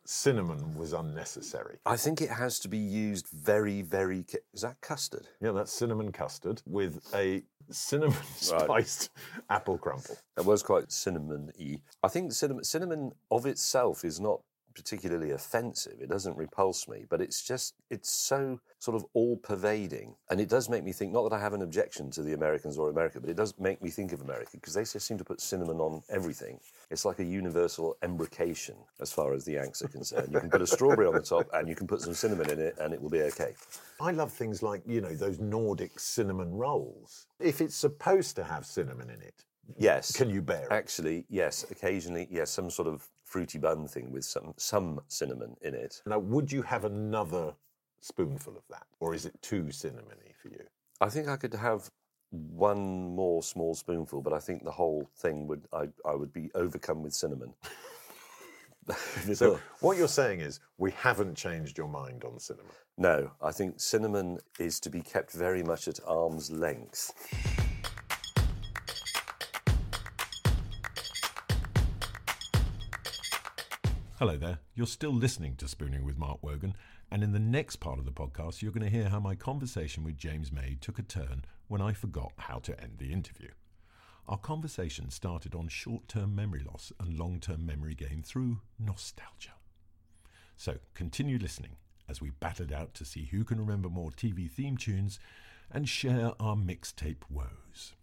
cinnamon 0.07 0.75
was 0.77 0.93
unnecessary. 0.93 1.79
I 1.87 1.97
think 1.97 2.21
it 2.21 2.31
has 2.31 2.59
to 2.61 2.69
be 2.69 2.79
used 2.79 3.29
very, 3.29 3.83
very. 3.83 4.25
Ca- 4.25 4.39
Is 4.53 4.63
that 4.63 4.81
custard? 4.81 5.27
Yeah, 5.41 5.53
that's 5.53 5.73
cinnamon 5.73 6.13
custard 6.13 6.63
with 6.67 7.01
a 7.15 7.43
cinnamon 7.71 8.17
spiced 8.37 9.11
apple 9.49 9.79
crumble. 9.79 10.17
That 10.37 10.45
was 10.45 10.63
quite 10.63 10.91
cinnamon-y. 10.91 11.83
I 12.03 12.09
think 12.09 12.33
cinnamon, 12.33 12.65
cinnamon 12.65 13.13
of 13.31 13.47
itself 13.47 14.05
is 14.05 14.21
not 14.21 14.41
particularly 14.75 15.31
offensive. 15.31 16.01
It 16.01 16.09
doesn't 16.09 16.37
repulse 16.37 16.89
me, 16.89 17.05
but 17.09 17.21
it's 17.21 17.43
just 17.43 17.75
it's 17.91 18.11
so 18.11 18.61
sort 18.79 18.97
of 18.97 19.05
all-pervading, 19.13 20.15
and 20.31 20.41
it 20.41 20.49
does 20.49 20.69
make 20.69 20.85
me 20.85 20.93
think. 20.93 21.13
Not 21.13 21.29
that 21.29 21.37
I 21.37 21.41
have 21.41 21.53
an 21.53 21.63
objection 21.63 22.11
to 22.13 22.23
the 22.23 22.33
Americans 22.33 22.79
or 22.79 22.89
America, 22.89 23.21
but 23.21 23.31
it 23.31 23.37
does 23.37 23.55
make 23.59 23.83
me 23.83 23.91
think 23.91 24.13
of 24.13 24.21
America 24.21 24.53
because 24.53 24.75
they 24.75 24.83
just 24.83 25.07
seem 25.07 25.19
to 25.19 25.25
put 25.25 25.41
cinnamon 25.41 25.81
on 25.81 26.03
everything. 26.09 26.59
It's 26.91 27.05
like 27.05 27.19
a 27.19 27.25
universal 27.25 27.97
embrocation 28.03 28.77
as 29.01 29.13
far 29.13 29.35
as 29.35 29.45
the 29.45 29.53
Yanks 29.53 29.83
are 29.83 29.89
concerned. 29.89 30.33
You 30.33 30.41
can 30.41 30.51
put 30.51 30.63
a 30.63 30.67
strawberry 30.67 31.07
on 31.07 31.15
the 31.15 31.21
top, 31.21 31.47
and 31.53 31.69
you 31.69 31.75
can 31.75 31.87
put 31.87 32.01
some 32.01 32.15
cinnamon 32.15 32.51
in 32.51 32.59
it, 32.59 32.77
and 32.81 32.95
it 32.95 33.01
will 33.01 33.11
be 33.11 33.23
okay. 33.23 33.55
I 34.01 34.13
love 34.13 34.33
things 34.33 34.63
like, 34.63 34.83
you 34.87 35.01
know, 35.01 35.15
those 35.15 35.39
Nordic 35.39 36.01
cinnamon 36.01 36.53
rolls. 36.55 37.27
If 37.39 37.61
it's 37.61 37.77
supposed 37.77 38.35
to 38.37 38.45
have 38.45 38.65
cinnamon 38.65 39.11
in 39.11 39.21
it, 39.21 39.45
Yes. 39.79 40.13
can 40.13 40.31
you 40.31 40.43
bear 40.43 40.65
it? 40.65 40.73
Actually, 40.73 41.27
yes. 41.29 41.65
Occasionally, 41.71 42.27
yes. 42.31 42.51
Some 42.51 42.71
sort 42.71 42.89
of 42.89 43.09
fruity 43.25 43.59
bun 43.59 43.87
thing 43.87 44.11
with 44.11 44.25
some 44.25 44.55
some 44.57 45.01
cinnamon 45.09 45.57
in 45.63 45.75
it. 45.75 46.03
Now, 46.07 46.19
would 46.19 46.51
you 46.51 46.63
have 46.63 46.85
another 46.85 47.55
spoonful 48.01 48.57
of 48.57 48.63
that? 48.71 48.87
Or 48.99 49.15
is 49.15 49.27
it 49.27 49.41
too 49.43 49.65
cinnamony 49.65 50.35
for 50.41 50.49
you? 50.49 50.65
I 51.01 51.09
think 51.09 51.29
I 51.29 51.37
could 51.37 51.55
have 51.55 51.91
one 52.31 53.15
more 53.15 53.43
small 53.43 53.75
spoonful, 53.75 54.23
but 54.23 54.33
I 54.33 54.39
think 54.39 54.65
the 54.65 54.71
whole 54.71 55.09
thing 55.17 55.47
would 55.49 55.67
I 55.73 55.89
I 56.05 56.15
would 56.15 56.33
be 56.33 56.51
overcome 56.55 57.03
with 57.03 57.15
cinnamon. 57.15 57.55
So, 59.35 59.61
what 59.81 59.99
you're 59.99 60.09
saying 60.09 60.41
is 60.41 60.59
we 60.79 60.91
haven't 60.93 61.37
changed 61.37 61.79
your 61.79 61.87
mind 61.87 62.25
on 62.25 62.41
cinnamon. 62.41 62.73
no, 62.97 63.31
I 63.41 63.53
think 63.53 63.79
cinnamon 63.79 64.39
is 64.59 64.81
to 64.81 64.91
be 64.91 65.01
kept 65.01 65.33
very 65.33 65.63
much 65.63 65.87
at 65.87 66.01
arm's 66.07 66.51
length. 66.51 67.13
Hello 74.21 74.37
there. 74.37 74.59
You're 74.75 74.87
still 74.87 75.15
listening 75.15 75.57
to 75.57 75.65
Spooning 75.67 76.05
with 76.05 76.19
Mark 76.19 76.43
Wogan, 76.43 76.75
and 77.11 77.23
in 77.23 77.33
the 77.33 77.39
next 77.39 77.77
part 77.77 77.99
of 77.99 78.05
the 78.05 78.13
podcast, 78.13 78.61
you're 78.61 78.71
going 78.71 78.85
to 78.85 78.95
hear 78.95 79.09
how 79.09 79.19
my 79.19 79.35
conversation 79.35 80.05
with 80.05 80.19
James 80.19 80.53
May 80.53 80.77
took 80.79 80.99
a 80.99 81.03
turn 81.03 81.47
when 81.69 81.81
I 81.81 81.95
forgot 81.95 82.33
how 82.37 82.59
to 82.59 82.79
end 82.79 82.99
the 82.99 83.15
interview. 83.15 83.49
Our 84.29 84.37
conversation 84.37 85.09
started 85.09 85.55
on 85.55 85.69
short 85.69 86.07
term 86.07 86.35
memory 86.35 86.63
loss 86.63 86.93
and 87.01 87.19
long 87.19 87.41
term 87.41 87.65
memory 87.65 87.95
gain 87.95 88.23
through 88.23 88.61
nostalgia. 88.79 89.55
So 90.55 90.75
continue 90.93 91.39
listening 91.39 91.77
as 92.07 92.21
we 92.21 92.29
battled 92.29 92.73
out 92.73 92.93
to 92.97 93.07
see 93.07 93.25
who 93.31 93.43
can 93.43 93.59
remember 93.59 93.89
more 93.89 94.11
TV 94.11 94.51
theme 94.51 94.77
tunes 94.77 95.19
and 95.71 95.89
share 95.89 96.33
our 96.39 96.57
mixtape 96.57 97.23
woes. 97.31 97.95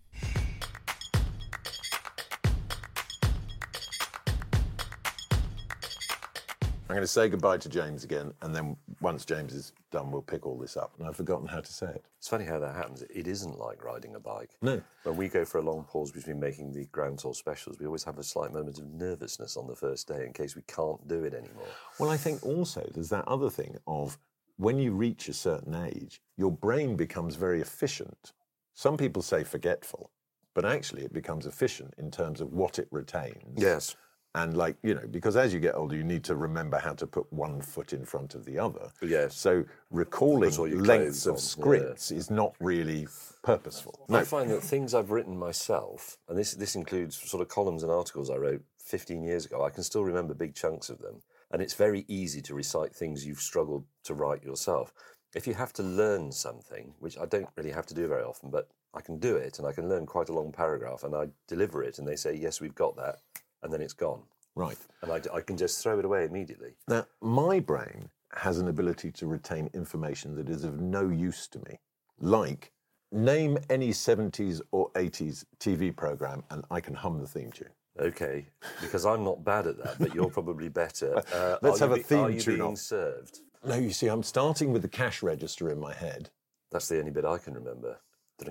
I'm 6.89 6.95
going 6.95 7.01
to 7.01 7.07
say 7.07 7.27
goodbye 7.27 7.57
to 7.57 7.67
James 7.67 8.05
again, 8.05 8.31
and 8.41 8.55
then 8.55 8.77
once 9.01 9.25
James 9.25 9.53
is 9.53 9.73
done, 9.91 10.09
we'll 10.09 10.21
pick 10.21 10.45
all 10.45 10.57
this 10.57 10.77
up. 10.77 10.93
And 10.97 11.05
I've 11.05 11.17
forgotten 11.17 11.45
how 11.45 11.59
to 11.59 11.73
say 11.73 11.87
it. 11.87 12.05
It's 12.17 12.29
funny 12.29 12.45
how 12.45 12.59
that 12.59 12.75
happens. 12.75 13.03
It 13.13 13.27
isn't 13.27 13.59
like 13.59 13.83
riding 13.83 14.15
a 14.15 14.21
bike. 14.21 14.51
No. 14.61 14.81
When 15.03 15.17
we 15.17 15.27
go 15.27 15.43
for 15.43 15.57
a 15.57 15.61
long 15.61 15.83
pause 15.83 16.13
between 16.13 16.39
making 16.39 16.71
the 16.71 16.85
Grand 16.93 17.19
Tour 17.19 17.33
specials, 17.33 17.77
we 17.77 17.87
always 17.87 18.05
have 18.05 18.19
a 18.19 18.23
slight 18.23 18.53
moment 18.53 18.79
of 18.79 18.85
nervousness 18.85 19.57
on 19.57 19.67
the 19.67 19.75
first 19.75 20.07
day 20.07 20.25
in 20.25 20.31
case 20.31 20.55
we 20.55 20.61
can't 20.61 21.05
do 21.09 21.25
it 21.25 21.33
anymore. 21.33 21.67
Well, 21.99 22.09
I 22.09 22.15
think 22.15 22.45
also 22.45 22.89
there's 22.93 23.09
that 23.09 23.27
other 23.27 23.49
thing 23.49 23.75
of 23.85 24.17
when 24.55 24.79
you 24.79 24.93
reach 24.93 25.27
a 25.27 25.33
certain 25.33 25.75
age, 25.75 26.21
your 26.37 26.51
brain 26.51 26.95
becomes 26.95 27.35
very 27.35 27.59
efficient. 27.59 28.31
Some 28.75 28.95
people 28.95 29.21
say 29.21 29.43
forgetful, 29.43 30.09
but 30.53 30.63
actually 30.63 31.03
it 31.03 31.11
becomes 31.11 31.45
efficient 31.45 31.95
in 31.97 32.11
terms 32.11 32.39
of 32.39 32.53
what 32.53 32.79
it 32.79 32.87
retains. 32.91 33.61
Yes. 33.61 33.97
And 34.37 34.55
like, 34.55 34.75
you 34.83 34.93
know, 34.93 35.07
because 35.09 35.35
as 35.35 35.51
you 35.51 35.59
get 35.59 35.73
older, 35.73 35.95
you 35.95 36.03
need 36.03 36.23
to 36.25 36.35
remember 36.35 36.77
how 36.77 36.93
to 36.93 37.07
put 37.07 37.31
one 37.33 37.59
foot 37.59 37.91
in 37.91 38.05
front 38.05 38.35
of 38.35 38.45
the 38.45 38.59
other. 38.59 38.91
Yes. 39.01 39.35
So 39.35 39.65
recalling 39.89 40.51
Put 40.51 40.59
all 40.59 40.67
your 40.67 40.81
lengths 40.81 41.25
of 41.25 41.31
on, 41.31 41.37
yeah. 41.37 41.41
scripts 41.41 42.11
is 42.11 42.29
not 42.29 42.53
really 42.59 43.07
purposeful. 43.41 44.05
I 44.11 44.23
find 44.23 44.51
that 44.51 44.61
things 44.61 44.93
I've 44.93 45.09
written 45.09 45.35
myself, 45.39 46.19
and 46.29 46.37
this 46.37 46.53
this 46.53 46.75
includes 46.75 47.17
sort 47.17 47.41
of 47.41 47.47
columns 47.47 47.81
and 47.81 47.91
articles 47.91 48.29
I 48.29 48.35
wrote 48.35 48.61
15 48.77 49.23
years 49.23 49.45
ago, 49.47 49.65
I 49.65 49.71
can 49.71 49.83
still 49.83 50.03
remember 50.03 50.35
big 50.35 50.53
chunks 50.53 50.89
of 50.89 50.99
them. 50.99 51.23
And 51.49 51.59
it's 51.59 51.73
very 51.73 52.05
easy 52.07 52.41
to 52.43 52.53
recite 52.53 52.93
things 52.93 53.25
you've 53.25 53.39
struggled 53.39 53.85
to 54.03 54.13
write 54.13 54.43
yourself. 54.43 54.93
If 55.33 55.47
you 55.47 55.55
have 55.55 55.73
to 55.73 55.83
learn 55.83 56.31
something, 56.31 56.93
which 56.99 57.17
I 57.17 57.25
don't 57.25 57.49
really 57.55 57.71
have 57.71 57.87
to 57.87 57.95
do 57.95 58.07
very 58.07 58.23
often, 58.23 58.51
but 58.51 58.69
I 58.93 59.01
can 59.01 59.19
do 59.19 59.35
it 59.35 59.59
and 59.59 59.67
I 59.67 59.71
can 59.71 59.89
learn 59.89 60.05
quite 60.05 60.29
a 60.29 60.33
long 60.33 60.51
paragraph 60.51 61.03
and 61.03 61.15
I 61.15 61.27
deliver 61.47 61.83
it 61.83 61.99
and 61.99 62.07
they 62.07 62.15
say, 62.15 62.35
yes, 62.35 62.61
we've 62.61 62.75
got 62.75 62.95
that, 62.97 63.17
and 63.63 63.71
then 63.71 63.81
it's 63.81 63.93
gone. 63.93 64.21
Right. 64.55 64.77
And 65.03 65.11
I, 65.11 65.21
I 65.33 65.41
can 65.41 65.57
just 65.57 65.81
throw 65.83 65.99
it 65.99 66.05
away 66.05 66.25
immediately. 66.25 66.71
Now, 66.87 67.05
my 67.21 67.59
brain 67.59 68.09
has 68.35 68.57
an 68.57 68.67
ability 68.67 69.11
to 69.11 69.27
retain 69.27 69.69
information 69.73 70.35
that 70.35 70.49
is 70.49 70.63
of 70.63 70.79
no 70.81 71.09
use 71.09 71.47
to 71.49 71.59
me. 71.59 71.79
Like, 72.19 72.71
name 73.11 73.57
any 73.69 73.89
70s 73.89 74.61
or 74.71 74.89
80s 74.91 75.45
TV 75.59 75.95
program 75.95 76.43
and 76.49 76.65
I 76.71 76.81
can 76.81 76.93
hum 76.93 77.19
the 77.19 77.27
theme 77.27 77.51
tune. 77.51 77.69
Okay, 77.99 78.47
because 78.79 79.05
I'm 79.07 79.23
not 79.23 79.43
bad 79.43 79.65
at 79.65 79.77
that, 79.83 79.95
but 79.99 80.13
you're 80.13 80.29
probably 80.29 80.69
better. 80.69 81.23
Uh, 81.33 81.57
Let's 81.61 81.79
have 81.79 81.91
a 81.91 81.97
theme 81.97 82.19
Are 82.19 82.29
you 82.29 82.39
tune 82.39 82.55
being 82.55 82.67
on. 82.67 82.75
served? 82.75 83.39
No, 83.65 83.75
you 83.75 83.91
see, 83.91 84.07
I'm 84.07 84.23
starting 84.23 84.71
with 84.71 84.81
the 84.81 84.87
cash 84.87 85.23
register 85.23 85.69
in 85.69 85.79
my 85.79 85.93
head. 85.93 86.29
That's 86.71 86.87
the 86.87 86.99
only 86.99 87.11
bit 87.11 87.25
I 87.25 87.37
can 87.37 87.53
remember. 87.53 87.97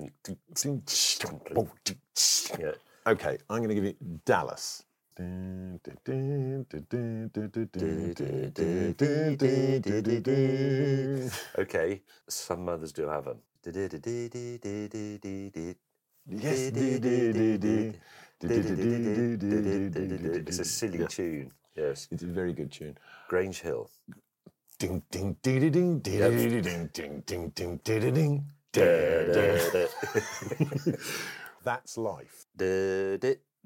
Yeah. 2.59 2.71
Okay, 3.05 3.37
I'm 3.49 3.57
going 3.59 3.69
to 3.69 3.75
give 3.75 3.85
you 3.85 3.95
Dallas. 4.25 4.83
Okay, 11.57 12.01
some 12.27 12.65
mothers 12.65 12.91
do 12.91 13.07
have 13.07 13.25
them. 13.25 13.39
Yes. 16.29 16.71
It's 20.45 20.59
a 20.59 20.65
silly 20.65 21.07
tune. 21.07 21.51
Yes. 21.75 22.07
It's 22.11 22.23
a 22.23 22.27
very 22.27 22.53
good 22.53 22.71
tune. 22.71 22.97
Grange 23.27 23.61
Hill. 23.61 23.89
Ding 24.77 25.01
ding 25.09 25.37
ding 25.41 25.71
ding 25.71 25.99
ding 25.99 25.99
ding 25.99 26.89
ding 26.91 27.21
ding 27.25 27.51
ding 27.55 27.79
ding 27.83 28.11
ding. 28.13 28.45
ding. 28.71 28.97
That's 31.63 31.97
life. 31.97 32.45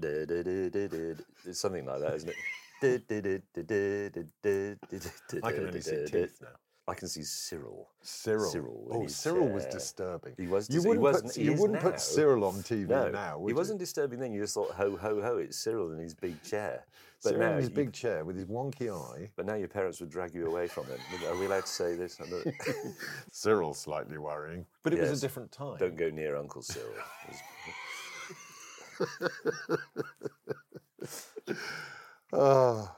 It's 0.04 1.60
something 1.60 1.86
like 1.86 2.02
that, 2.02 2.16
isn't 2.16 2.30
it? 2.30 2.36
I 5.44 5.52
can 5.52 5.68
only 5.68 5.82
see 5.82 6.06
teeth 6.06 6.40
now. 6.42 6.48
I 6.88 6.96
can 6.96 7.08
see 7.08 7.22
Cyril. 7.24 7.88
Cyril. 8.02 8.50
Cyril. 8.50 8.88
Oh, 8.92 9.08
Cyril 9.08 9.48
was 9.50 9.66
uh, 9.66 9.70
disturbing. 9.72 10.34
He 10.38 10.48
was. 10.48 10.68
You 10.70 10.82
wouldn't 10.82 11.02
wasn't- 11.02 11.28
put, 11.28 11.38
you 11.38 11.54
wouldn't 11.54 11.80
put 11.80 12.00
Cyril 12.02 12.44
on 12.44 12.56
TV 12.56 12.88
No, 12.90 13.10
now. 13.10 13.38
Would 13.38 13.50
he 13.50 13.54
you? 13.54 13.56
wasn't 13.56 13.80
disturbing 13.80 14.20
then. 14.20 14.34
You 14.34 14.42
just 14.42 14.56
thought, 14.56 14.72
ho, 14.72 14.98
ho, 14.98 15.22
ho, 15.22 15.38
it's 15.38 15.58
Cyril 15.58 15.92
in 15.92 16.00
his 16.00 16.16
big 16.16 16.42
chair. 16.44 16.84
But 17.24 17.30
Cyril 17.34 17.46
now, 17.48 17.52
in 17.52 17.58
his 17.60 17.70
you- 17.70 17.76
big 17.76 17.94
chair 17.94 18.26
with 18.26 18.36
his 18.36 18.46
wonky 18.46 18.90
eye. 18.92 19.30
but 19.36 19.46
now 19.46 19.54
your 19.54 19.68
parents 19.68 20.00
would 20.00 20.10
drag 20.10 20.34
you 20.34 20.48
away 20.48 20.68
from 20.68 20.86
him. 20.88 20.98
Are 21.28 21.38
we 21.38 21.46
allowed 21.46 21.68
to 21.68 21.72
say 21.72 21.96
this? 21.96 22.20
Cyril's 23.32 23.80
slightly 23.80 24.18
worrying, 24.18 24.66
but 24.82 24.92
it 24.94 25.00
was 25.00 25.20
a 25.20 25.22
different 25.22 25.52
time. 25.52 25.78
Don't 25.78 25.96
go 25.96 26.10
near 26.10 26.36
Uncle 26.36 26.64
Cyril. 26.64 26.90
Ah, 32.34 32.96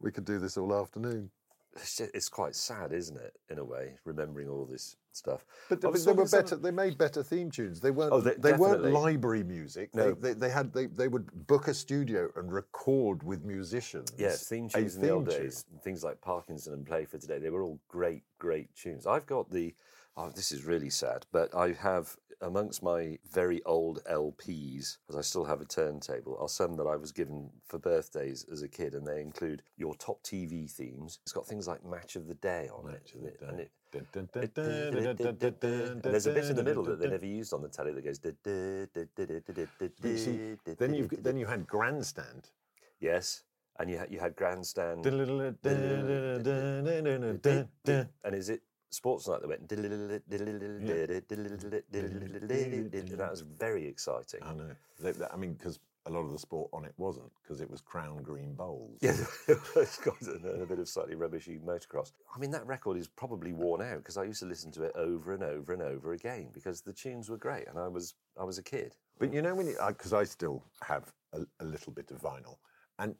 we 0.00 0.10
could 0.12 0.24
do 0.24 0.38
this 0.38 0.56
all 0.56 0.74
afternoon. 0.74 1.30
It's, 1.74 1.96
just, 1.96 2.10
it's 2.14 2.28
quite 2.28 2.56
sad, 2.56 2.92
isn't 2.92 3.16
it? 3.16 3.34
In 3.50 3.58
a 3.58 3.64
way, 3.64 3.94
remembering 4.04 4.48
all 4.48 4.66
this 4.66 4.96
stuff. 5.12 5.44
But, 5.68 5.80
but 5.80 5.94
they 5.94 6.12
were 6.12 6.26
better. 6.26 6.56
They 6.56 6.70
made 6.70 6.98
better 6.98 7.22
theme 7.22 7.50
tunes. 7.50 7.80
They 7.80 7.90
weren't. 7.90 8.12
Oh, 8.12 8.20
they- 8.20 8.34
they 8.34 8.52
weren't 8.52 8.92
library 8.92 9.44
music. 9.44 9.94
No. 9.94 10.12
They, 10.14 10.32
they, 10.32 10.38
they 10.38 10.50
had. 10.50 10.72
They, 10.72 10.86
they 10.86 11.08
would 11.08 11.46
book 11.46 11.68
a 11.68 11.74
studio 11.74 12.30
and 12.36 12.52
record 12.52 13.22
with 13.22 13.44
musicians. 13.44 14.12
Yes, 14.16 14.48
theme 14.48 14.68
tunes 14.68 14.96
in 14.96 15.02
the 15.02 15.10
old 15.10 15.28
days, 15.28 15.64
things 15.82 16.02
like 16.04 16.20
Parkinson 16.20 16.72
and 16.72 16.86
Play 16.86 17.04
for 17.04 17.18
Today, 17.18 17.38
they 17.38 17.50
were 17.50 17.62
all 17.62 17.80
great, 17.88 18.22
great 18.38 18.74
tunes. 18.74 19.06
I've 19.06 19.26
got 19.26 19.50
the, 19.50 19.74
Oh, 20.20 20.32
this 20.34 20.50
is 20.50 20.64
really 20.64 20.90
sad, 20.90 21.26
but 21.30 21.54
I 21.54 21.76
have 21.80 22.16
amongst 22.40 22.82
my 22.82 23.18
very 23.32 23.62
old 23.64 24.02
LPs, 24.10 24.96
because 25.06 25.16
I 25.16 25.20
still 25.20 25.44
have 25.44 25.60
a 25.60 25.64
turntable, 25.64 26.36
are 26.40 26.48
some 26.48 26.74
that 26.74 26.88
I 26.88 26.96
was 26.96 27.12
given 27.12 27.50
for 27.68 27.78
birthdays 27.78 28.44
as 28.50 28.62
a 28.62 28.68
kid, 28.68 28.94
and 28.94 29.06
they 29.06 29.20
include 29.20 29.62
your 29.76 29.94
top 29.94 30.20
TV 30.24 30.68
themes. 30.68 31.20
It's 31.22 31.32
got 31.32 31.46
things 31.46 31.68
like 31.68 31.84
Match 31.84 32.16
of 32.16 32.26
the 32.26 32.34
Day 32.34 32.68
on 32.76 32.86
Match 32.90 33.14
it, 33.14 33.40
and 33.48 33.60
and 33.92 34.06
there's 36.02 36.26
a 36.26 36.32
bit 36.32 36.46
in 36.46 36.56
the 36.56 36.64
middle 36.64 36.82
that 36.84 36.98
they 36.98 37.08
never 37.08 37.24
used 37.24 37.52
on 37.52 37.62
the 37.62 37.68
telly 37.68 37.92
that 37.92 38.04
goes. 38.04 38.18
Then 40.78 40.94
you 40.94 41.08
then 41.22 41.36
you 41.36 41.46
had 41.46 41.64
Grandstand. 41.68 42.50
Yes, 43.00 43.44
and 43.78 43.88
you 43.88 43.98
had, 43.98 44.10
you 44.10 44.18
had 44.18 44.34
Grandstand. 44.34 45.04
and 48.24 48.34
is 48.34 48.50
it 48.50 48.62
Sports 48.90 49.28
Night 49.28 49.40
that 49.42 49.48
went? 49.48 49.68
That 53.18 53.30
was 53.30 53.40
very 53.42 53.86
exciting. 53.86 54.40
I 54.42 54.54
know. 54.54 54.70
I 55.30 55.36
mean, 55.36 55.52
because 55.54 55.78
a 56.06 56.10
lot 56.10 56.20
of 56.20 56.32
the 56.32 56.38
sport 56.38 56.70
on 56.72 56.84
it 56.84 56.94
wasn't, 56.96 57.30
because 57.42 57.60
it 57.60 57.70
was 57.70 57.80
crown 57.82 58.22
green 58.22 58.54
bowls. 58.54 58.98
Yeah, 59.00 59.12
it's 59.76 59.98
got 59.98 60.16
a, 60.22 60.66
bit 60.66 60.78
of 60.78 60.88
slightly 60.88 61.14
rubbishy 61.14 61.58
motocross. 61.58 62.12
I 62.34 62.38
mean, 62.38 62.50
that 62.52 62.66
record 62.66 62.96
is 62.96 63.06
probably 63.06 63.52
worn 63.52 63.82
out 63.82 63.98
because 63.98 64.16
I 64.16 64.24
used 64.24 64.40
to 64.40 64.46
listen 64.46 64.72
to 64.72 64.84
it 64.84 64.92
over 64.94 65.34
and 65.34 65.42
over 65.42 65.74
and 65.74 65.82
over 65.82 66.12
again 66.12 66.48
because 66.52 66.80
the 66.80 66.92
tunes 66.92 67.28
were 67.28 67.36
great, 67.36 67.68
and 67.68 67.78
I 67.78 67.88
was 67.88 68.14
I 68.40 68.44
was 68.44 68.58
a 68.58 68.62
kid. 68.62 68.96
But 69.18 69.32
you 69.32 69.42
know 69.42 69.54
when 69.54 69.74
because 69.88 70.12
I 70.12 70.24
still 70.24 70.64
have 70.82 71.12
a, 71.34 71.40
a 71.60 71.64
little 71.64 71.92
bit 71.92 72.10
of 72.10 72.22
vinyl, 72.22 72.56
and 72.98 73.14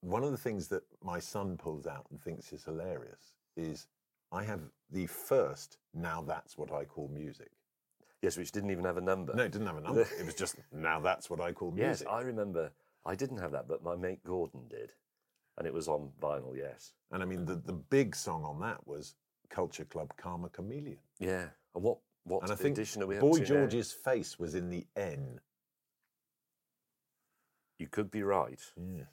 one 0.00 0.22
of 0.22 0.30
the 0.30 0.38
things 0.38 0.68
that 0.68 0.82
my 1.02 1.18
son 1.18 1.56
pulls 1.56 1.86
out 1.86 2.06
and 2.10 2.20
thinks 2.20 2.52
is 2.52 2.64
hilarious 2.64 3.36
is 3.56 3.86
I 4.32 4.44
have 4.44 4.60
the 4.90 5.06
first. 5.06 5.78
Now 5.94 6.22
that's 6.22 6.56
what 6.58 6.72
I 6.72 6.84
call 6.84 7.08
music. 7.08 7.50
Yes, 8.22 8.36
which 8.36 8.50
didn't 8.50 8.70
even 8.70 8.84
have 8.84 8.96
a 8.96 9.02
number. 9.02 9.34
No, 9.34 9.44
it 9.44 9.52
didn't 9.52 9.68
have 9.68 9.76
a 9.76 9.80
number. 9.80 10.00
it 10.18 10.26
was 10.26 10.34
just 10.34 10.56
now 10.72 11.00
that's 11.00 11.30
what 11.30 11.40
I 11.40 11.52
call 11.52 11.70
Music. 11.70 12.06
Yes. 12.06 12.12
I 12.12 12.22
remember. 12.22 12.72
I 13.06 13.14
didn't 13.14 13.38
have 13.38 13.52
that, 13.52 13.68
but 13.68 13.82
my 13.82 13.94
mate 13.94 14.22
Gordon 14.24 14.62
did, 14.68 14.90
and 15.56 15.66
it 15.66 15.72
was 15.72 15.88
on 15.88 16.10
vinyl. 16.20 16.56
Yes. 16.56 16.92
And 17.12 17.22
I 17.22 17.26
mean, 17.26 17.44
the, 17.44 17.54
the 17.54 17.72
big 17.72 18.16
song 18.16 18.44
on 18.44 18.60
that 18.60 18.86
was 18.86 19.14
Culture 19.50 19.84
Club 19.84 20.12
Karma 20.16 20.48
Chameleon. 20.48 20.98
Yeah. 21.20 21.46
And 21.74 21.84
what 21.84 21.98
what 22.24 22.42
and 22.42 22.52
I 22.52 22.56
think 22.56 22.76
edition 22.76 23.02
are 23.02 23.06
we 23.06 23.16
Boy 23.18 23.34
to 23.34 23.40
now? 23.40 23.46
George's 23.46 23.92
face 23.92 24.38
was 24.38 24.54
in 24.54 24.68
the 24.68 24.86
N. 24.96 25.40
You 27.78 27.86
could 27.86 28.10
be 28.10 28.24
right. 28.24 28.60
Yes. 28.76 29.06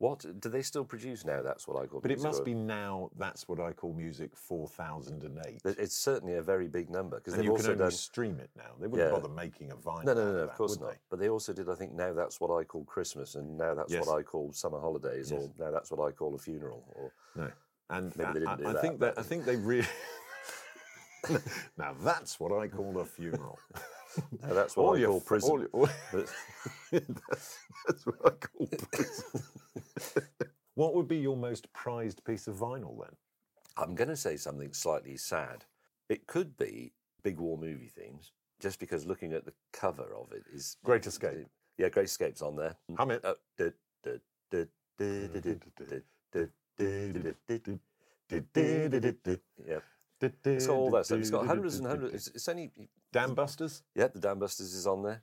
What 0.00 0.24
do 0.40 0.48
they 0.48 0.62
still 0.62 0.86
produce 0.86 1.26
now? 1.26 1.42
That's 1.42 1.68
what 1.68 1.76
I 1.80 1.84
call. 1.86 2.00
But 2.00 2.10
it 2.10 2.22
must 2.22 2.40
or- 2.40 2.44
be 2.44 2.54
now, 2.54 3.10
that's 3.18 3.46
what 3.46 3.60
I 3.60 3.72
call 3.72 3.92
music 3.92 4.34
4008. 4.34 5.60
It's 5.66 5.94
certainly 5.94 6.36
a 6.36 6.42
very 6.42 6.68
big 6.68 6.88
number 6.88 7.18
because 7.18 7.34
And 7.34 7.40
they've 7.40 7.44
you 7.44 7.50
can 7.50 7.60
also 7.60 7.72
only 7.72 7.82
done. 7.84 7.90
stream 7.90 8.40
it 8.40 8.48
now. 8.56 8.70
They 8.80 8.86
wouldn't 8.86 9.10
Yeah. 9.10 9.14
bother 9.14 9.28
making 9.28 9.72
a 9.72 9.76
vinyl. 9.76 10.04
No, 10.04 10.14
no, 10.14 10.24
no, 10.24 10.32
no, 10.32 10.38
of 10.44 10.48
of 10.48 10.54
course 10.56 10.80
not. 10.80 10.92
they? 10.92 10.96
But 11.10 11.18
they 11.20 11.28
also 11.28 11.52
did, 11.52 11.68
I 11.68 11.74
think, 11.74 11.92
now 11.92 12.14
that's 12.14 12.40
what 12.40 12.50
I 12.50 12.64
call 12.64 12.84
Christmas, 12.84 13.34
and 13.34 13.58
now 13.58 13.74
that's 13.74 13.92
Yes. 13.92 14.06
what 14.06 14.18
I 14.18 14.22
call 14.22 14.50
summer 14.52 14.80
holidays, 14.80 15.30
Yes. 15.30 15.42
or 15.42 15.52
now 15.62 15.70
that's 15.70 15.90
what 15.90 16.00
I 16.08 16.12
call 16.12 16.34
a 16.34 16.38
funeral. 16.38 16.82
Or 16.96 17.12
No. 17.34 17.52
And 17.90 18.16
Maybe 18.16 18.24
uh, 18.28 18.32
they 18.32 18.38
didn't 18.40 18.48
I, 18.48 18.56
do 18.56 18.66
I 18.68 18.72
that, 18.72 18.80
think 18.80 19.00
that 19.00 19.18
I 19.18 19.22
think 19.22 19.44
they 19.44 19.56
really. 19.56 19.86
now 21.76 21.92
that's 22.02 22.40
what 22.40 22.52
I 22.52 22.68
call 22.68 22.98
a 23.00 23.04
funeral. 23.04 23.58
Now, 24.42 24.54
that's 24.54 24.76
what 24.76 24.98
I 24.98 25.04
call 25.04 25.20
prison. 25.20 25.50
All 25.50 25.60
your, 25.60 25.68
all 25.72 25.88
that's, 26.92 27.58
that's 27.86 28.06
what 28.06 28.18
I 28.24 28.30
call 28.30 28.68
prison. 28.92 29.42
what 30.74 30.94
would 30.94 31.08
be 31.08 31.18
your 31.18 31.36
most 31.36 31.72
prized 31.72 32.24
piece 32.24 32.46
of 32.46 32.56
vinyl 32.56 32.98
then? 32.98 33.16
I'm 33.76 33.94
going 33.94 34.08
to 34.08 34.16
say 34.16 34.36
something 34.36 34.72
slightly 34.72 35.16
sad. 35.16 35.64
It 36.08 36.26
could 36.26 36.56
be 36.56 36.92
big 37.22 37.38
war 37.38 37.56
movie 37.56 37.90
themes, 37.94 38.32
just 38.58 38.80
because 38.80 39.06
looking 39.06 39.32
at 39.32 39.44
the 39.44 39.52
cover 39.72 40.14
of 40.16 40.32
it 40.32 40.42
is 40.52 40.76
Great 40.84 41.06
Escape. 41.06 41.46
Yeah, 41.78 41.88
Great 41.88 42.06
Escape's 42.06 42.42
on 42.42 42.56
there. 42.56 42.76
Hum 42.96 43.10
it. 43.12 43.24
Yeah. 49.66 49.78
It's 50.44 50.66
got 50.66 50.76
all 50.76 50.90
that 50.90 51.06
stuff. 51.06 51.18
It's 51.18 51.30
got 51.30 51.46
hundreds 51.46 51.78
and 51.78 51.86
hundreds. 51.86 52.28
It's 52.28 52.48
only 52.48 52.70
Dam 53.12 53.34
Busters. 53.34 53.82
yeah. 53.94 54.06
The 54.08 54.20
Dam 54.20 54.38
Busters 54.38 54.72
is 54.74 54.86
on 54.86 55.02
there. 55.02 55.22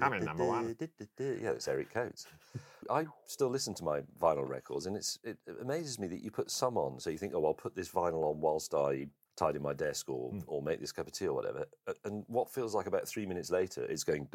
Coming, 0.00 0.24
number 0.24 0.44
one. 0.44 0.76
Yeah, 1.18 1.50
it's 1.50 1.66
Eric 1.68 1.92
Coates. 1.92 2.26
I 2.90 3.06
still 3.26 3.48
listen 3.48 3.74
to 3.74 3.84
my 3.84 4.00
vinyl 4.20 4.48
records, 4.48 4.86
and 4.86 4.96
it's 4.96 5.18
it 5.24 5.38
amazes 5.60 5.98
me 5.98 6.06
that 6.08 6.22
you 6.22 6.30
put 6.30 6.50
some 6.50 6.76
on. 6.76 7.00
So 7.00 7.10
you 7.10 7.18
think, 7.18 7.32
oh, 7.34 7.44
I'll 7.44 7.54
put 7.54 7.74
this 7.74 7.88
vinyl 7.88 8.24
on 8.30 8.40
whilst 8.40 8.74
I 8.74 9.06
tidy 9.36 9.58
my 9.58 9.72
desk 9.72 10.08
or 10.08 10.30
Hmm. 10.30 10.40
or 10.46 10.62
make 10.62 10.80
this 10.80 10.92
cup 10.92 11.06
of 11.08 11.12
tea 11.12 11.26
or 11.26 11.34
whatever. 11.34 11.64
And 12.04 12.24
what 12.28 12.50
feels 12.52 12.74
like 12.74 12.86
about 12.86 13.08
three 13.08 13.26
minutes 13.26 13.50
later, 13.50 13.82
it's 13.84 14.04
going 14.04 14.28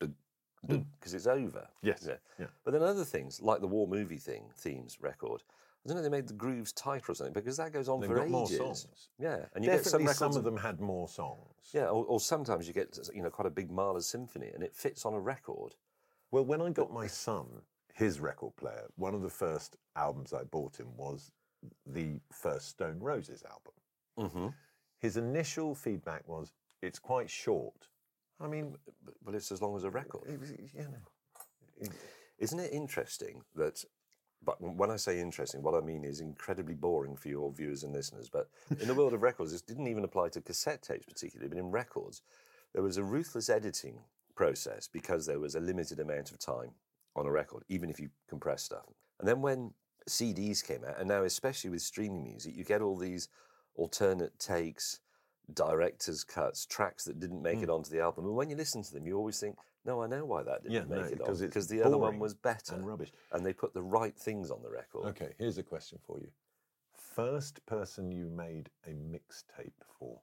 because 0.00 1.12
it's 1.14 1.26
over. 1.26 1.68
Hmm. 1.80 1.86
Yes, 1.86 2.04
Yeah. 2.08 2.16
yeah. 2.38 2.46
But 2.64 2.72
then 2.72 2.82
other 2.82 3.04
things 3.04 3.42
like 3.42 3.60
the 3.60 3.66
war 3.66 3.86
movie 3.86 4.18
thing 4.18 4.44
themes 4.56 4.98
record. 5.00 5.42
I 5.84 5.88
don't 5.88 5.96
know. 5.96 6.02
They 6.02 6.08
made 6.08 6.28
the 6.28 6.34
grooves 6.34 6.72
tighter 6.72 7.10
or 7.10 7.14
something 7.14 7.32
because 7.32 7.56
that 7.56 7.72
goes 7.72 7.88
on 7.88 8.00
They've 8.00 8.08
for 8.08 8.16
got 8.16 8.28
more 8.28 8.46
ages. 8.46 8.58
songs. 8.58 9.08
Yeah, 9.18 9.46
and 9.54 9.64
you 9.64 9.70
get 9.70 9.84
some 9.84 10.02
records. 10.02 10.18
some 10.18 10.36
of 10.36 10.44
them 10.44 10.56
had 10.56 10.80
more 10.80 11.08
songs. 11.08 11.40
Yeah, 11.72 11.86
or, 11.86 12.04
or 12.04 12.20
sometimes 12.20 12.68
you 12.68 12.72
get 12.74 12.98
you 13.14 13.22
know 13.22 13.30
quite 13.30 13.46
a 13.46 13.50
big 13.50 13.70
Mahler 13.70 14.00
symphony, 14.00 14.50
and 14.54 14.62
it 14.62 14.74
fits 14.74 15.04
on 15.04 15.14
a 15.14 15.20
record. 15.20 15.74
Well, 16.30 16.44
when 16.44 16.62
I 16.62 16.70
got 16.70 16.92
my 16.92 17.06
son 17.06 17.46
his 17.94 18.20
record 18.20 18.56
player, 18.56 18.86
one 18.96 19.14
of 19.14 19.22
the 19.22 19.28
first 19.28 19.76
albums 19.96 20.32
I 20.32 20.44
bought 20.44 20.76
him 20.78 20.86
was 20.96 21.30
the 21.86 22.20
first 22.32 22.68
Stone 22.70 23.00
Roses 23.00 23.42
album. 23.44 23.72
Mm-hmm. 24.18 24.46
His 24.98 25.16
initial 25.16 25.74
feedback 25.74 26.26
was, 26.28 26.52
"It's 26.80 26.98
quite 27.00 27.28
short." 27.28 27.88
I 28.40 28.46
mean, 28.46 28.76
Well, 29.24 29.34
it's 29.34 29.52
as 29.52 29.60
long 29.62 29.76
as 29.76 29.84
a 29.84 29.90
record. 29.90 30.28
it 30.28 30.40
was, 30.40 30.50
you 30.50 30.58
know, 30.76 31.88
Isn't 32.38 32.58
it 32.60 32.72
interesting 32.72 33.42
that? 33.56 33.84
But 34.44 34.60
when 34.60 34.90
I 34.90 34.96
say 34.96 35.20
interesting, 35.20 35.62
what 35.62 35.74
I 35.74 35.80
mean 35.80 36.04
is 36.04 36.20
incredibly 36.20 36.74
boring 36.74 37.16
for 37.16 37.28
your 37.28 37.52
viewers 37.52 37.84
and 37.84 37.92
listeners. 37.92 38.28
But 38.28 38.48
in 38.80 38.88
the 38.88 38.94
world 38.94 39.14
of 39.14 39.22
records, 39.22 39.52
this 39.52 39.62
didn't 39.62 39.86
even 39.86 40.04
apply 40.04 40.30
to 40.30 40.40
cassette 40.40 40.82
tapes 40.82 41.06
particularly, 41.06 41.48
but 41.48 41.58
in 41.58 41.70
records, 41.70 42.22
there 42.72 42.82
was 42.82 42.96
a 42.96 43.04
ruthless 43.04 43.48
editing 43.48 44.00
process 44.34 44.88
because 44.88 45.26
there 45.26 45.38
was 45.38 45.54
a 45.54 45.60
limited 45.60 46.00
amount 46.00 46.32
of 46.32 46.38
time 46.38 46.72
on 47.14 47.26
a 47.26 47.30
record, 47.30 47.62
even 47.68 47.90
if 47.90 48.00
you 48.00 48.08
compress 48.28 48.62
stuff. 48.62 48.86
And 49.20 49.28
then 49.28 49.42
when 49.42 49.72
CDs 50.08 50.66
came 50.66 50.84
out, 50.84 50.98
and 50.98 51.08
now 51.08 51.22
especially 51.22 51.70
with 51.70 51.82
streaming 51.82 52.24
music, 52.24 52.56
you 52.56 52.64
get 52.64 52.82
all 52.82 52.96
these 52.96 53.28
alternate 53.76 54.38
takes, 54.38 55.00
director's 55.52 56.24
cuts, 56.24 56.66
tracks 56.66 57.04
that 57.04 57.20
didn't 57.20 57.42
make 57.42 57.58
it 57.58 57.66
hmm. 57.66 57.72
onto 57.72 57.90
the 57.90 58.00
album. 58.00 58.24
And 58.24 58.34
when 58.34 58.50
you 58.50 58.56
listen 58.56 58.82
to 58.82 58.92
them, 58.92 59.06
you 59.06 59.16
always 59.16 59.38
think, 59.38 59.56
no, 59.84 60.02
I 60.02 60.06
know 60.06 60.24
why 60.24 60.42
that 60.42 60.62
didn't 60.62 60.74
Yeah, 60.74 60.84
make 60.84 60.90
no, 60.90 61.04
it 61.06 61.18
because 61.18 61.40
on. 61.40 61.46
Because 61.48 61.68
the 61.68 61.82
other 61.82 61.98
one 61.98 62.18
was 62.18 62.34
better. 62.34 62.74
and 62.74 62.86
rubbish. 62.86 63.12
And 63.32 63.44
they 63.44 63.52
put 63.52 63.74
the 63.74 63.82
right 63.82 64.16
things 64.16 64.50
on 64.50 64.62
the 64.62 64.70
record. 64.70 65.06
okay. 65.06 65.34
Here's 65.38 65.58
a 65.58 65.62
question 65.62 65.98
for 66.06 66.18
you: 66.20 66.28
First 66.94 67.64
person 67.66 68.10
you 68.12 68.26
made 68.26 68.70
a 68.86 68.90
mixtape 68.90 69.72
for? 69.98 70.20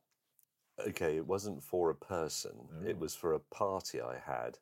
Okay, 0.88 1.18
it 1.18 1.28
wasn't 1.28 1.62
for 1.64 1.90
a 1.90 1.96
person. 1.96 2.70
It 2.86 2.96
Oh. 2.98 3.00
was 3.00 3.16
for 3.16 3.34
a 3.34 3.40
party 3.40 4.00
I 4.02 4.18
had, 4.18 4.60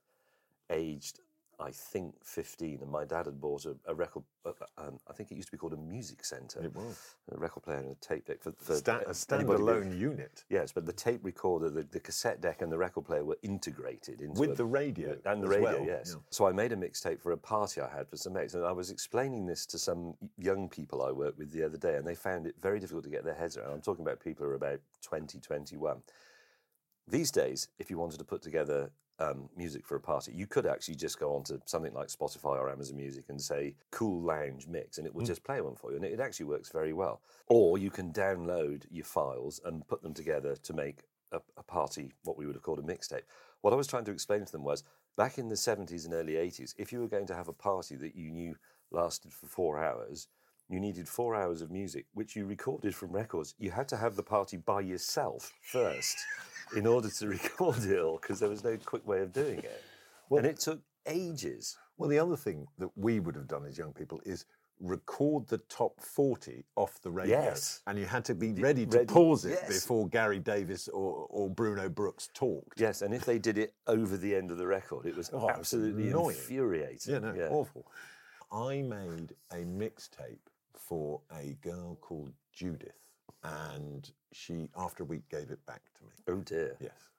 aged 0.69 1.19
I 1.59 1.71
think 1.71 2.13
fifteen, 2.23 2.79
and 2.81 2.91
my 2.91 3.03
dad 3.03 3.25
had 3.25 3.41
bought 3.41 3.65
a, 3.65 3.75
a 3.87 3.95
record. 3.95 4.23
Uh, 4.45 4.51
um, 4.77 4.99
I 5.09 5.13
think 5.13 5.31
it 5.31 5.35
used 5.35 5.47
to 5.47 5.51
be 5.51 5.57
called 5.57 5.73
a 5.73 5.77
music 5.77 6.23
centre. 6.23 6.63
It 6.63 6.75
was. 6.75 7.15
a 7.31 7.37
record 7.37 7.63
player 7.63 7.77
and 7.79 7.91
a 7.91 7.95
tape 7.95 8.27
deck 8.27 8.41
for, 8.43 8.51
for 8.51 8.75
Sta- 8.75 8.97
uh, 8.97 9.07
a 9.07 9.11
standalone 9.11 9.97
unit 9.97 10.43
Yes, 10.49 10.71
but 10.71 10.85
the 10.85 10.93
tape 10.93 11.21
recorder, 11.23 11.69
the, 11.71 11.83
the 11.83 11.99
cassette 11.99 12.41
deck, 12.41 12.61
and 12.61 12.71
the 12.71 12.77
record 12.77 13.05
player 13.05 13.25
were 13.25 13.37
integrated 13.41 14.21
into 14.21 14.39
with 14.39 14.51
a- 14.51 14.55
the 14.55 14.65
radio 14.65 15.17
and 15.25 15.41
the 15.41 15.47
radio, 15.47 15.63
well, 15.63 15.85
yes. 15.85 16.11
yeah. 16.13 16.21
So 16.29 16.45
I 16.47 16.51
made 16.51 16.71
a 16.73 16.75
mixtape 16.75 17.19
for 17.19 17.31
a 17.31 17.37
party 17.37 17.81
I 17.81 17.89
had 17.89 18.07
for 18.07 18.17
some 18.17 18.33
mates, 18.33 18.53
and 18.53 18.63
I 18.63 18.71
was 18.71 18.91
explaining 18.91 19.47
this 19.47 19.65
to 19.67 19.79
some 19.79 20.13
young 20.37 20.69
people 20.69 21.01
I 21.01 21.11
worked 21.11 21.39
with 21.39 21.51
the 21.51 21.63
other 21.63 21.77
day, 21.77 21.95
and 21.95 22.05
they 22.05 22.15
found 22.15 22.45
it 22.45 22.55
very 22.61 22.79
difficult 22.79 23.03
to 23.05 23.09
get 23.09 23.23
their 23.23 23.33
heads 23.33 23.57
around. 23.57 23.71
I'm 23.71 23.81
talking 23.81 24.05
about 24.05 24.19
people 24.19 24.45
who 24.45 24.51
are 24.51 24.55
about 24.55 24.79
20, 25.01 25.39
21. 25.39 26.03
These 27.07 27.31
days, 27.31 27.69
if 27.79 27.89
you 27.89 27.97
wanted 27.97 28.19
to 28.19 28.25
put 28.25 28.41
together 28.41 28.91
um, 29.19 29.49
music 29.55 29.85
for 29.85 29.95
a 29.95 29.99
party, 29.99 30.31
you 30.33 30.47
could 30.47 30.65
actually 30.65 30.95
just 30.95 31.19
go 31.19 31.35
onto 31.35 31.59
something 31.65 31.93
like 31.93 32.07
Spotify 32.07 32.57
or 32.57 32.69
Amazon 32.69 32.97
Music 32.97 33.25
and 33.29 33.41
say 33.41 33.75
"Cool 33.91 34.21
Lounge 34.21 34.67
Mix," 34.67 34.97
and 34.97 35.07
it 35.07 35.13
will 35.13 35.25
just 35.25 35.43
play 35.43 35.61
one 35.61 35.75
for 35.75 35.91
you, 35.91 35.97
and 35.97 36.05
it, 36.05 36.13
it 36.13 36.19
actually 36.19 36.45
works 36.45 36.69
very 36.69 36.93
well. 36.93 37.21
Or 37.47 37.77
you 37.77 37.89
can 37.89 38.11
download 38.13 38.83
your 38.91 39.05
files 39.05 39.59
and 39.65 39.87
put 39.87 40.01
them 40.01 40.13
together 40.13 40.55
to 40.55 40.73
make 40.73 41.03
a, 41.31 41.39
a 41.57 41.63
party, 41.63 42.13
what 42.23 42.37
we 42.37 42.45
would 42.45 42.55
have 42.55 42.63
called 42.63 42.79
a 42.79 42.83
mixtape. 42.83 43.23
What 43.61 43.73
I 43.73 43.77
was 43.77 43.87
trying 43.87 44.05
to 44.05 44.11
explain 44.11 44.45
to 44.45 44.51
them 44.51 44.63
was 44.63 44.83
back 45.17 45.37
in 45.37 45.49
the 45.49 45.55
70s 45.55 46.05
and 46.05 46.13
early 46.13 46.33
80s, 46.33 46.75
if 46.77 46.93
you 46.93 46.99
were 46.99 47.07
going 47.07 47.27
to 47.27 47.35
have 47.35 47.47
a 47.47 47.53
party 47.53 47.95
that 47.95 48.15
you 48.15 48.31
knew 48.31 48.55
lasted 48.91 49.33
for 49.33 49.47
four 49.47 49.83
hours, 49.83 50.27
you 50.69 50.79
needed 50.79 51.07
four 51.07 51.35
hours 51.35 51.61
of 51.61 51.71
music, 51.71 52.05
which 52.13 52.35
you 52.35 52.45
recorded 52.45 52.93
from 52.93 53.11
records. 53.11 53.55
You 53.57 53.71
had 53.71 53.87
to 53.89 53.97
have 53.97 54.15
the 54.15 54.23
party 54.23 54.57
by 54.57 54.81
yourself 54.81 55.53
first 55.61 56.17
in 56.75 56.85
order 56.87 57.09
to 57.09 57.27
record 57.37 57.83
it 57.83 57.99
all 57.99 58.19
because 58.21 58.39
there 58.39 58.49
was 58.49 58.63
no 58.63 58.77
quick 58.77 59.05
way 59.07 59.21
of 59.21 59.31
doing 59.33 59.59
it. 59.59 59.83
and 60.31 60.45
it 60.45 60.59
took 60.59 60.81
ages. 61.05 61.77
Well, 61.97 62.09
the 62.09 62.19
other 62.19 62.35
thing 62.37 62.67
that 62.77 62.89
we 62.95 63.19
would 63.19 63.35
have 63.35 63.47
done 63.47 63.65
as 63.65 63.77
young 63.77 63.93
people 63.93 64.21
is 64.25 64.45
record 64.79 65.47
the 65.47 65.57
top 65.69 65.99
40 65.99 66.63
off 66.75 67.01
the 67.01 67.09
radio. 67.09 67.39
Yes. 67.41 67.81
And 67.87 67.97
you 67.97 68.05
had 68.05 68.23
to 68.25 68.35
be 68.35 68.51
ready 68.53 68.85
to 68.85 68.97
ready, 68.99 69.07
pause 69.11 69.45
it 69.45 69.57
yes. 69.63 69.81
before 69.81 70.07
Gary 70.07 70.37
Davies 70.39 70.87
or, 70.89 71.25
or 71.31 71.49
Bruno 71.49 71.89
Brookes 71.89 72.29
talked. 72.33 72.79
Yes, 72.79 73.01
and 73.01 73.11
if 73.13 73.25
they 73.25 73.39
did 73.39 73.57
it 73.57 73.73
over 73.87 74.17
the 74.17 74.35
end 74.35 74.51
of 74.51 74.57
the 74.59 74.67
record, 74.67 75.07
it 75.07 75.15
was 75.17 75.31
Oh, 75.33 75.49
absolutely 75.49 76.09
annoying. 76.09 76.35
infuriating. 76.35 77.13
Yeah, 77.13 77.19
no, 77.19 77.47
awful. 77.49 77.87
I 78.51 78.83
made 78.83 79.33
a 79.51 79.57
mixtape 79.65 80.37
for 80.75 81.21
a 81.35 81.57
girl 81.61 81.95
called 81.99 82.31
Judith, 82.53 82.93
and 83.43 84.09
she, 84.33 84.69
after 84.77 85.03
a 85.03 85.05
week, 85.05 85.27
gave 85.29 85.49
it 85.51 85.65
back 85.65 85.81
to 85.97 86.03
me. 86.03 86.11
Oh 86.27 86.41
dear. 86.41 86.75
Yes. 86.79 87.09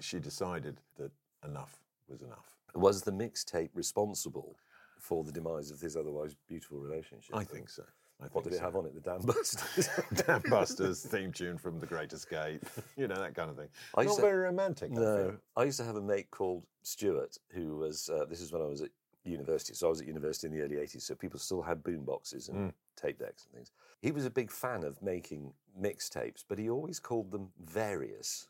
She 0.00 0.18
decided 0.18 0.80
that 0.96 1.10
enough 1.44 1.78
was 2.08 2.22
enough. 2.22 2.56
Was 2.74 3.02
the 3.02 3.12
mixtape 3.12 3.70
responsible 3.74 4.56
for 4.98 5.22
the 5.24 5.32
demise 5.32 5.70
of 5.70 5.80
this 5.80 5.94
otherwise 5.96 6.34
beautiful 6.48 6.78
relationship? 6.78 7.34
I 7.36 7.44
think 7.44 7.68
so. 7.70 7.84
I 8.20 8.26
What 8.32 8.42
did 8.42 8.52
it 8.54 8.60
have 8.60 8.74
on 8.74 8.84
it? 8.86 8.94
The 8.94 9.00
Dam 9.00 9.20
Busters. 9.22 9.88
Dam 10.26 10.42
Busters 10.50 11.02
theme 11.02 11.30
tune 11.32 11.56
from 11.56 11.78
The 11.78 11.86
Great 11.86 12.12
Escape, 12.12 12.64
you 12.96 13.06
know 13.06 13.14
that 13.20 13.34
kind 13.36 13.48
of 13.48 13.56
thing. 13.56 13.68
I 13.96 14.02
Not 14.04 14.16
to- 14.16 14.22
very 14.22 14.38
romantic. 14.38 14.90
I 14.90 14.94
No, 14.96 15.16
feel. 15.30 15.36
I 15.56 15.62
used 15.64 15.78
to 15.78 15.84
have 15.84 15.94
a 15.96 16.02
mate 16.02 16.28
called 16.32 16.64
Stuart 16.82 17.38
who 17.52 17.76
was. 17.76 18.08
Uh, 18.12 18.24
this 18.24 18.40
is 18.40 18.50
when 18.52 18.60
I 18.60 18.66
was 18.66 18.82
at 18.82 18.90
university. 19.24 19.74
So 19.74 19.86
I 19.86 19.90
was 19.90 20.00
at 20.00 20.08
university 20.08 20.48
in 20.48 20.52
the 20.52 20.62
early 20.64 20.76
'80s. 20.76 21.02
So 21.02 21.14
people 21.14 21.38
still 21.38 21.62
had 21.62 21.84
boom 21.84 22.04
boxes 22.04 22.48
and 22.48 22.72
tape 22.96 23.20
decks 23.20 23.44
and 23.44 23.54
things. 23.54 23.70
He 24.02 24.10
was 24.10 24.24
a 24.24 24.30
big 24.30 24.50
fan 24.50 24.82
of 24.82 25.00
making 25.00 25.52
mixtapes, 25.80 26.44
but 26.48 26.58
he 26.58 26.68
always 26.70 26.98
called 26.98 27.30
them 27.30 27.48
various. 27.64 28.48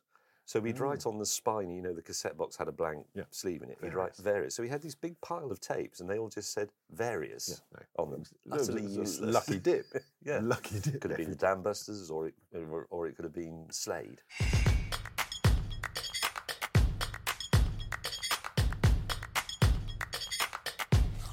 So 0.49 0.61
we'd 0.61 0.81
write 0.81 1.01
mm. 1.01 1.09
on 1.09 1.19
the 1.19 1.27
spine, 1.27 1.69
you 1.71 1.83
know, 1.83 1.93
the 1.93 2.01
cassette 2.01 2.39
box 2.39 2.57
had 2.57 2.69
a 2.69 2.73
blank 2.73 3.05
Yeah. 3.15 3.25
sleeve 3.31 3.63
in 3.63 3.69
it. 3.69 3.77
He'd 3.83 3.93
write 3.93 4.17
various. 4.17 4.55
So 4.55 4.63
he 4.63 4.71
had 4.71 4.81
this 4.81 4.95
big 4.95 5.21
pile 5.21 5.51
of 5.51 5.61
tapes, 5.61 6.01
and 6.01 6.09
they 6.09 6.19
all 6.19 6.31
just 6.31 6.55
said 6.55 6.71
various 6.91 7.61
no. 7.75 8.03
on 8.03 8.11
them. 8.11 8.23
Utterly 8.51 8.81
useless. 8.81 9.35
Lucky 9.35 9.59
dip. 9.59 9.85
yeah, 10.25 10.41
Lucky 10.43 10.81
dip. 10.81 11.03
Could 11.03 11.11
have 11.11 11.19
been 11.19 11.29
the 11.29 11.37
Dam 11.47 11.63
Busters, 11.63 12.11
or 12.11 12.29
it, 12.29 12.35
or, 12.55 12.87
or 12.89 13.07
it 13.07 13.17
could 13.17 13.27
have 13.27 13.35
been 13.35 13.67
Slade. 13.71 14.23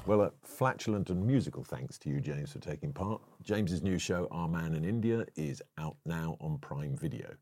Well, 0.06 0.22
a 0.22 0.30
flatulent 0.44 1.10
and 1.10 1.26
musical 1.26 1.64
thanks 1.64 1.98
to 1.98 2.08
you, 2.08 2.20
James, 2.20 2.52
for 2.52 2.60
taking 2.60 2.92
part. 2.92 3.20
James's 3.42 3.82
new 3.82 3.98
show, 3.98 4.28
Our 4.30 4.46
Man 4.46 4.74
in 4.74 4.84
India, 4.84 5.26
is 5.34 5.60
out 5.78 5.96
now 6.04 6.36
on 6.40 6.58
Prime 6.58 6.96
Video. 6.96 7.34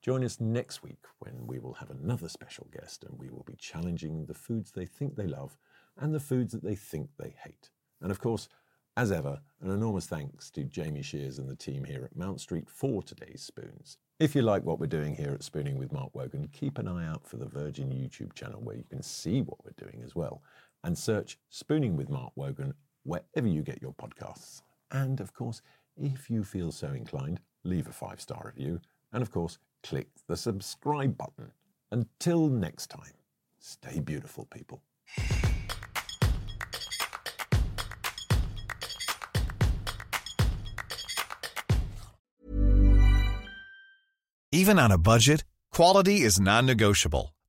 Join 0.00 0.22
us 0.22 0.40
next 0.40 0.84
week 0.84 1.02
when 1.18 1.44
we 1.44 1.58
will 1.58 1.72
have 1.72 1.90
another 1.90 2.28
special 2.28 2.68
guest 2.72 3.02
and 3.02 3.18
we 3.18 3.30
will 3.30 3.42
be 3.42 3.56
challenging 3.56 4.26
the 4.26 4.34
foods 4.34 4.70
they 4.70 4.86
think 4.86 5.16
they 5.16 5.26
love 5.26 5.58
and 5.98 6.14
the 6.14 6.20
foods 6.20 6.52
that 6.52 6.62
they 6.62 6.76
think 6.76 7.10
they 7.18 7.34
hate. 7.42 7.70
And 8.00 8.12
of 8.12 8.20
course, 8.20 8.48
as 8.96 9.10
ever, 9.10 9.40
an 9.60 9.72
enormous 9.72 10.06
thanks 10.06 10.52
to 10.52 10.62
Jamie 10.62 11.02
Shears 11.02 11.40
and 11.40 11.48
the 11.48 11.56
team 11.56 11.82
here 11.82 12.04
at 12.04 12.14
Mount 12.14 12.40
Street 12.40 12.70
for 12.70 13.02
today's 13.02 13.42
spoons. 13.42 13.98
If 14.20 14.36
you 14.36 14.42
like 14.42 14.62
what 14.62 14.78
we're 14.78 14.86
doing 14.86 15.16
here 15.16 15.32
at 15.32 15.42
Spooning 15.42 15.78
with 15.78 15.90
Mark 15.90 16.14
Wogan, 16.14 16.48
keep 16.52 16.78
an 16.78 16.86
eye 16.86 17.08
out 17.08 17.26
for 17.26 17.38
the 17.38 17.48
Virgin 17.48 17.90
YouTube 17.90 18.34
channel 18.34 18.60
where 18.62 18.76
you 18.76 18.84
can 18.88 19.02
see 19.02 19.42
what 19.42 19.58
we're 19.64 19.84
doing 19.84 20.00
as 20.04 20.14
well. 20.14 20.42
And 20.84 20.96
search 20.96 21.38
Spooning 21.50 21.96
with 21.96 22.10
Mark 22.10 22.32
Wogan 22.36 22.74
wherever 23.04 23.48
you 23.48 23.62
get 23.62 23.80
your 23.80 23.94
podcasts. 23.94 24.60
And 24.92 25.18
of 25.18 25.32
course, 25.32 25.62
if 25.96 26.30
you 26.30 26.44
feel 26.44 26.70
so 26.72 26.88
inclined, 26.88 27.40
leave 27.64 27.88
a 27.88 27.92
five 27.92 28.20
star 28.20 28.42
review. 28.44 28.80
And 29.12 29.22
of 29.22 29.30
course, 29.30 29.58
click 29.82 30.08
the 30.28 30.36
subscribe 30.36 31.16
button. 31.16 31.52
Until 31.90 32.48
next 32.48 32.88
time, 32.88 33.12
stay 33.58 34.00
beautiful, 34.00 34.46
people. 34.46 34.82
Even 44.52 44.78
on 44.78 44.92
a 44.92 44.98
budget, 44.98 45.44
quality 45.72 46.20
is 46.20 46.38
non-negotiable. 46.38 47.33